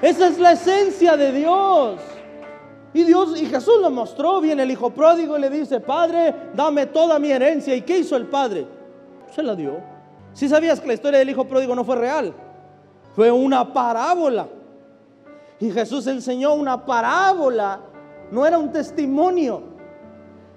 Esa 0.00 0.28
es 0.28 0.38
la 0.38 0.52
esencia 0.52 1.16
de 1.16 1.32
Dios. 1.32 2.00
Y 2.94 3.04
Dios 3.04 3.40
y 3.40 3.46
Jesús 3.46 3.80
lo 3.80 3.90
mostró. 3.90 4.40
Viene 4.40 4.62
el 4.62 4.70
hijo 4.70 4.90
pródigo 4.90 5.36
y 5.36 5.40
le 5.40 5.50
dice, 5.50 5.80
Padre, 5.80 6.34
dame 6.54 6.86
toda 6.86 7.18
mi 7.18 7.30
herencia. 7.30 7.74
¿Y 7.74 7.82
qué 7.82 7.98
hizo 7.98 8.16
el 8.16 8.26
padre? 8.26 8.66
Se 9.34 9.42
la 9.42 9.54
dio. 9.54 9.78
Si 10.32 10.48
sabías 10.48 10.80
que 10.80 10.88
la 10.88 10.94
historia 10.94 11.18
del 11.18 11.30
hijo 11.30 11.46
pródigo 11.46 11.74
no 11.74 11.84
fue 11.84 11.96
real, 11.96 12.32
fue 13.14 13.30
una 13.30 13.72
parábola. 13.72 14.48
Y 15.60 15.70
Jesús 15.70 16.06
enseñó 16.06 16.54
una 16.54 16.86
parábola, 16.86 17.80
no 18.30 18.46
era 18.46 18.58
un 18.58 18.70
testimonio. 18.70 19.77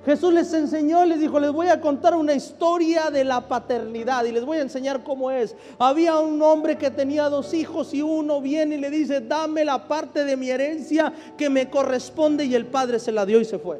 Jesús 0.05 0.33
les 0.33 0.51
enseñó, 0.53 1.05
les 1.05 1.19
dijo, 1.19 1.39
les 1.39 1.51
voy 1.51 1.67
a 1.67 1.79
contar 1.79 2.15
una 2.15 2.33
historia 2.33 3.11
de 3.11 3.23
la 3.23 3.47
paternidad 3.47 4.25
y 4.25 4.31
les 4.31 4.43
voy 4.43 4.57
a 4.57 4.61
enseñar 4.61 5.03
cómo 5.03 5.29
es. 5.29 5.55
Había 5.77 6.17
un 6.17 6.41
hombre 6.41 6.77
que 6.77 6.89
tenía 6.89 7.29
dos 7.29 7.53
hijos 7.53 7.93
y 7.93 8.01
uno 8.01 8.41
viene 8.41 8.75
y 8.75 8.79
le 8.79 8.89
dice, 8.89 9.21
dame 9.21 9.63
la 9.63 9.87
parte 9.87 10.25
de 10.25 10.35
mi 10.35 10.49
herencia 10.49 11.13
que 11.37 11.51
me 11.51 11.69
corresponde 11.69 12.45
y 12.45 12.55
el 12.55 12.65
padre 12.65 12.97
se 12.97 13.11
la 13.11 13.27
dio 13.27 13.39
y 13.39 13.45
se 13.45 13.59
fue. 13.59 13.79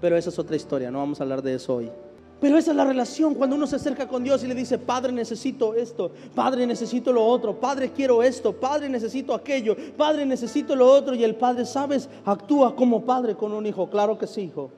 Pero 0.00 0.16
esa 0.16 0.28
es 0.28 0.38
otra 0.38 0.56
historia, 0.56 0.90
no 0.90 0.98
vamos 0.98 1.20
a 1.20 1.22
hablar 1.22 1.40
de 1.40 1.54
eso 1.54 1.76
hoy. 1.76 1.90
Pero 2.38 2.58
esa 2.58 2.72
es 2.72 2.76
la 2.76 2.84
relación 2.84 3.34
cuando 3.34 3.54
uno 3.54 3.68
se 3.68 3.76
acerca 3.76 4.08
con 4.08 4.24
Dios 4.24 4.42
y 4.42 4.48
le 4.48 4.54
dice, 4.54 4.76
Padre 4.76 5.12
necesito 5.12 5.74
esto, 5.74 6.10
Padre 6.34 6.66
necesito 6.66 7.12
lo 7.12 7.24
otro, 7.24 7.58
Padre 7.60 7.92
quiero 7.92 8.22
esto, 8.22 8.52
Padre 8.52 8.88
necesito 8.88 9.32
aquello, 9.32 9.76
Padre 9.96 10.26
necesito 10.26 10.74
lo 10.74 10.90
otro. 10.90 11.14
Y 11.14 11.22
el 11.22 11.36
Padre, 11.36 11.64
¿sabes? 11.64 12.08
Actúa 12.24 12.74
como 12.74 13.04
Padre 13.04 13.36
con 13.36 13.52
un 13.52 13.64
hijo. 13.64 13.88
Claro 13.88 14.18
que 14.18 14.26
sí, 14.26 14.42
hijo. 14.42 14.72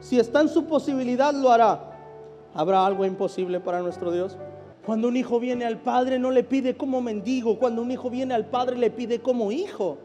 Si 0.00 0.18
está 0.18 0.40
en 0.40 0.48
su 0.48 0.64
posibilidad, 0.64 1.34
lo 1.34 1.50
hará. 1.50 1.80
¿Habrá 2.54 2.84
algo 2.86 3.04
imposible 3.04 3.60
para 3.60 3.80
nuestro 3.80 4.12
Dios? 4.12 4.36
Cuando 4.86 5.08
un 5.08 5.16
hijo 5.16 5.38
viene 5.38 5.64
al 5.64 5.78
Padre 5.78 6.18
no 6.18 6.30
le 6.30 6.44
pide 6.44 6.76
como 6.76 7.02
mendigo, 7.02 7.58
cuando 7.58 7.82
un 7.82 7.90
hijo 7.90 8.08
viene 8.08 8.34
al 8.34 8.46
Padre 8.46 8.78
le 8.78 8.90
pide 8.90 9.20
como 9.20 9.52
hijo. 9.52 9.98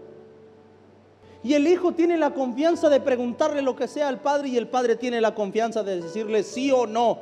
Y 1.44 1.54
el 1.54 1.68
hijo 1.68 1.94
tiene 1.94 2.18
la 2.18 2.34
confianza 2.34 2.90
de 2.90 3.00
preguntarle 3.00 3.62
lo 3.62 3.76
que 3.76 3.88
sea 3.88 4.08
al 4.08 4.22
Padre 4.22 4.50
y 4.50 4.58
el 4.58 4.68
Padre 4.68 4.96
tiene 4.96 5.20
la 5.22 5.36
confianza 5.36 5.84
de 5.84 6.02
decirle 6.02 6.44
sí 6.44 6.72
o 6.72 6.88
no 6.88 7.20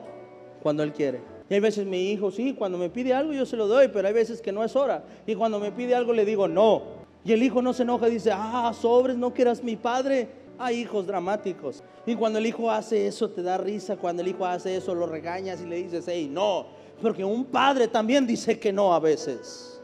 cuando 0.61 0.83
él 0.83 0.93
quiere. 0.93 1.21
Y 1.49 1.55
hay 1.55 1.59
veces 1.59 1.85
mi 1.85 2.11
hijo, 2.11 2.31
sí, 2.31 2.53
cuando 2.53 2.77
me 2.77 2.89
pide 2.89 3.13
algo 3.13 3.33
yo 3.33 3.45
se 3.45 3.57
lo 3.57 3.67
doy, 3.67 3.89
pero 3.89 4.07
hay 4.07 4.13
veces 4.13 4.41
que 4.41 4.51
no 4.51 4.63
es 4.63 4.75
hora. 4.75 5.03
Y 5.27 5.35
cuando 5.35 5.59
me 5.59 5.71
pide 5.71 5.95
algo 5.95 6.13
le 6.13 6.23
digo 6.23 6.47
no. 6.47 6.83
Y 7.23 7.33
el 7.33 7.43
hijo 7.43 7.61
no 7.61 7.73
se 7.73 7.83
enoja 7.83 8.07
y 8.07 8.13
dice, 8.13 8.31
ah, 8.33 8.71
sobres, 8.73 9.17
no 9.17 9.33
quieras 9.33 9.63
mi 9.63 9.75
padre. 9.75 10.40
Hay 10.63 10.81
hijos 10.81 11.07
dramáticos. 11.07 11.81
Y 12.05 12.15
cuando 12.15 12.37
el 12.37 12.45
hijo 12.45 12.69
hace 12.69 13.07
eso, 13.07 13.27
te 13.31 13.41
da 13.41 13.57
risa. 13.57 13.97
Cuando 13.97 14.21
el 14.21 14.27
hijo 14.27 14.45
hace 14.45 14.75
eso, 14.75 14.93
lo 14.93 15.07
regañas 15.07 15.59
y 15.59 15.65
le 15.65 15.77
dices, 15.77 16.05
hey, 16.07 16.29
no. 16.31 16.67
Porque 17.01 17.25
un 17.25 17.45
padre 17.45 17.87
también 17.87 18.27
dice 18.27 18.59
que 18.59 18.71
no 18.71 18.93
a 18.93 18.99
veces. 18.99 19.81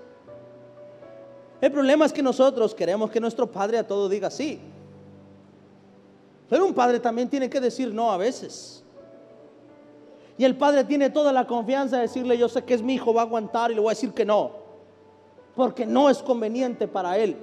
El 1.60 1.72
problema 1.72 2.06
es 2.06 2.14
que 2.14 2.22
nosotros 2.22 2.76
queremos 2.76 3.10
que 3.10 3.20
nuestro 3.20 3.52
padre 3.52 3.80
a 3.80 3.88
todo 3.88 4.08
diga 4.08 4.30
sí. 4.30 4.60
Pero 6.48 6.68
un 6.68 6.76
padre 6.76 7.00
también 7.00 7.28
tiene 7.28 7.50
que 7.50 7.60
decir 7.60 7.92
no 7.92 8.12
a 8.12 8.18
veces. 8.18 8.84
Y 10.38 10.46
el 10.46 10.56
padre 10.56 10.84
tiene 10.84 11.10
toda 11.10 11.34
la 11.34 11.48
confianza 11.48 11.96
de 11.96 12.04
decirle, 12.04 12.38
yo 12.38 12.48
sé 12.48 12.64
que 12.64 12.76
es 12.76 12.84
mi 12.84 12.94
hijo, 12.94 13.16
va 13.16 13.22
a 13.22 13.26
aguantar 13.26 13.72
y 13.72 13.74
le 13.74 13.80
voy 13.80 13.90
a 13.90 13.96
decir 13.96 14.14
que 14.14 14.26
no. 14.26 14.52
Porque 15.56 15.88
no 15.88 16.08
es 16.08 16.20
conveniente 16.20 16.88
para 16.88 17.18
él. 17.18 17.36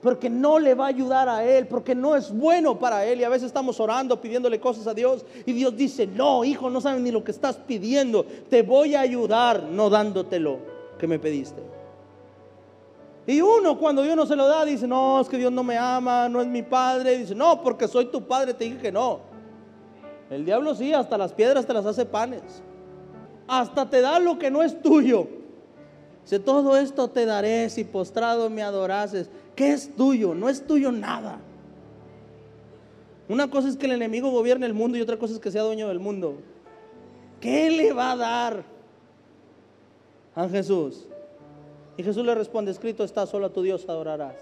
Porque 0.00 0.28
no 0.28 0.58
le 0.58 0.74
va 0.74 0.84
a 0.84 0.88
ayudar 0.88 1.28
a 1.28 1.44
él, 1.44 1.66
porque 1.66 1.94
no 1.94 2.14
es 2.14 2.30
bueno 2.30 2.78
para 2.78 3.04
él. 3.04 3.20
Y 3.20 3.24
a 3.24 3.28
veces 3.28 3.46
estamos 3.46 3.80
orando, 3.80 4.20
pidiéndole 4.20 4.60
cosas 4.60 4.86
a 4.86 4.94
Dios. 4.94 5.24
Y 5.44 5.52
Dios 5.52 5.76
dice, 5.76 6.06
no, 6.06 6.44
hijo, 6.44 6.70
no 6.70 6.80
sabes 6.80 7.00
ni 7.00 7.10
lo 7.10 7.24
que 7.24 7.32
estás 7.32 7.56
pidiendo. 7.56 8.24
Te 8.24 8.62
voy 8.62 8.94
a 8.94 9.00
ayudar 9.00 9.64
no 9.64 9.90
dándotelo 9.90 10.58
que 10.98 11.06
me 11.06 11.18
pediste. 11.18 11.62
Y 13.26 13.40
uno 13.40 13.76
cuando 13.78 14.02
Dios 14.02 14.14
no 14.14 14.26
se 14.26 14.36
lo 14.36 14.46
da 14.46 14.64
dice, 14.64 14.86
no, 14.86 15.20
es 15.20 15.28
que 15.28 15.38
Dios 15.38 15.50
no 15.50 15.64
me 15.64 15.76
ama, 15.76 16.28
no 16.28 16.40
es 16.40 16.46
mi 16.46 16.62
padre. 16.62 17.18
dice, 17.18 17.34
no, 17.34 17.60
porque 17.62 17.88
soy 17.88 18.06
tu 18.06 18.22
padre, 18.22 18.54
te 18.54 18.64
dije 18.64 18.78
que 18.78 18.92
no. 18.92 19.20
El 20.30 20.44
diablo 20.44 20.74
sí, 20.74 20.92
hasta 20.92 21.18
las 21.18 21.32
piedras 21.32 21.66
te 21.66 21.72
las 21.72 21.86
hace 21.86 22.04
panes. 22.04 22.42
Hasta 23.48 23.88
te 23.88 24.00
da 24.00 24.18
lo 24.18 24.38
que 24.38 24.50
no 24.50 24.62
es 24.62 24.80
tuyo. 24.80 25.28
Si 26.24 26.38
todo 26.40 26.76
esto 26.76 27.08
te 27.08 27.24
daré 27.24 27.70
si 27.70 27.84
postrado 27.84 28.50
me 28.50 28.62
adorases. 28.62 29.30
¿Qué 29.56 29.72
es 29.72 29.96
tuyo? 29.96 30.34
No 30.34 30.48
es 30.50 30.66
tuyo 30.66 30.92
nada. 30.92 31.40
Una 33.28 33.50
cosa 33.50 33.68
es 33.68 33.76
que 33.76 33.86
el 33.86 33.92
enemigo 33.92 34.30
gobierne 34.30 34.66
el 34.66 34.74
mundo 34.74 34.98
y 34.98 35.00
otra 35.00 35.18
cosa 35.18 35.34
es 35.34 35.40
que 35.40 35.50
sea 35.50 35.62
dueño 35.62 35.88
del 35.88 35.98
mundo. 35.98 36.36
¿Qué 37.40 37.70
le 37.70 37.92
va 37.92 38.12
a 38.12 38.16
dar 38.16 38.64
a 40.34 40.48
Jesús? 40.48 41.06
Y 41.96 42.02
Jesús 42.02 42.24
le 42.24 42.34
responde, 42.34 42.70
escrito 42.70 43.02
está, 43.02 43.26
solo 43.26 43.46
a 43.46 43.52
tu 43.52 43.62
Dios 43.62 43.88
adorarás. 43.88 44.36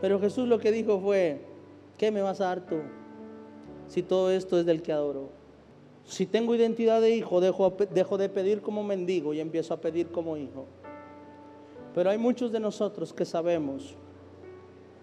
Pero 0.00 0.18
Jesús 0.18 0.48
lo 0.48 0.58
que 0.58 0.72
dijo 0.72 0.98
fue, 1.00 1.40
¿qué 1.98 2.10
me 2.10 2.22
vas 2.22 2.40
a 2.40 2.46
dar 2.46 2.66
tú? 2.66 2.76
Si 3.88 4.02
todo 4.02 4.30
esto 4.30 4.58
es 4.58 4.66
del 4.66 4.82
que 4.82 4.92
adoro. 4.92 5.28
Si 6.04 6.24
tengo 6.24 6.54
identidad 6.54 7.02
de 7.02 7.14
hijo, 7.14 7.40
dejo, 7.40 7.76
dejo 7.92 8.16
de 8.16 8.30
pedir 8.30 8.62
como 8.62 8.82
mendigo 8.82 9.34
y 9.34 9.40
empiezo 9.40 9.74
a 9.74 9.80
pedir 9.80 10.08
como 10.08 10.38
hijo. 10.38 10.66
Pero 11.94 12.10
hay 12.10 12.18
muchos 12.18 12.52
de 12.52 12.60
nosotros 12.60 13.12
que 13.12 13.24
sabemos 13.24 13.96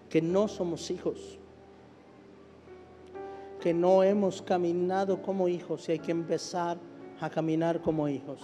que 0.08 0.22
no 0.22 0.48
somos 0.48 0.90
hijos, 0.90 1.38
que 3.60 3.74
no 3.74 4.02
hemos 4.02 4.40
caminado 4.40 5.20
como 5.22 5.48
hijos 5.48 5.88
y 5.88 5.92
hay 5.92 5.98
que 5.98 6.12
empezar 6.12 6.78
a 7.20 7.28
caminar 7.30 7.80
como 7.80 8.08
hijos. 8.08 8.40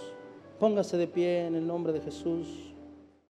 Póngase 0.59 0.97
de 0.97 1.07
pie 1.07 1.47
en 1.47 1.55
el 1.55 1.65
nombre 1.65 1.93
de 1.93 2.01
Jesús. 2.01 2.72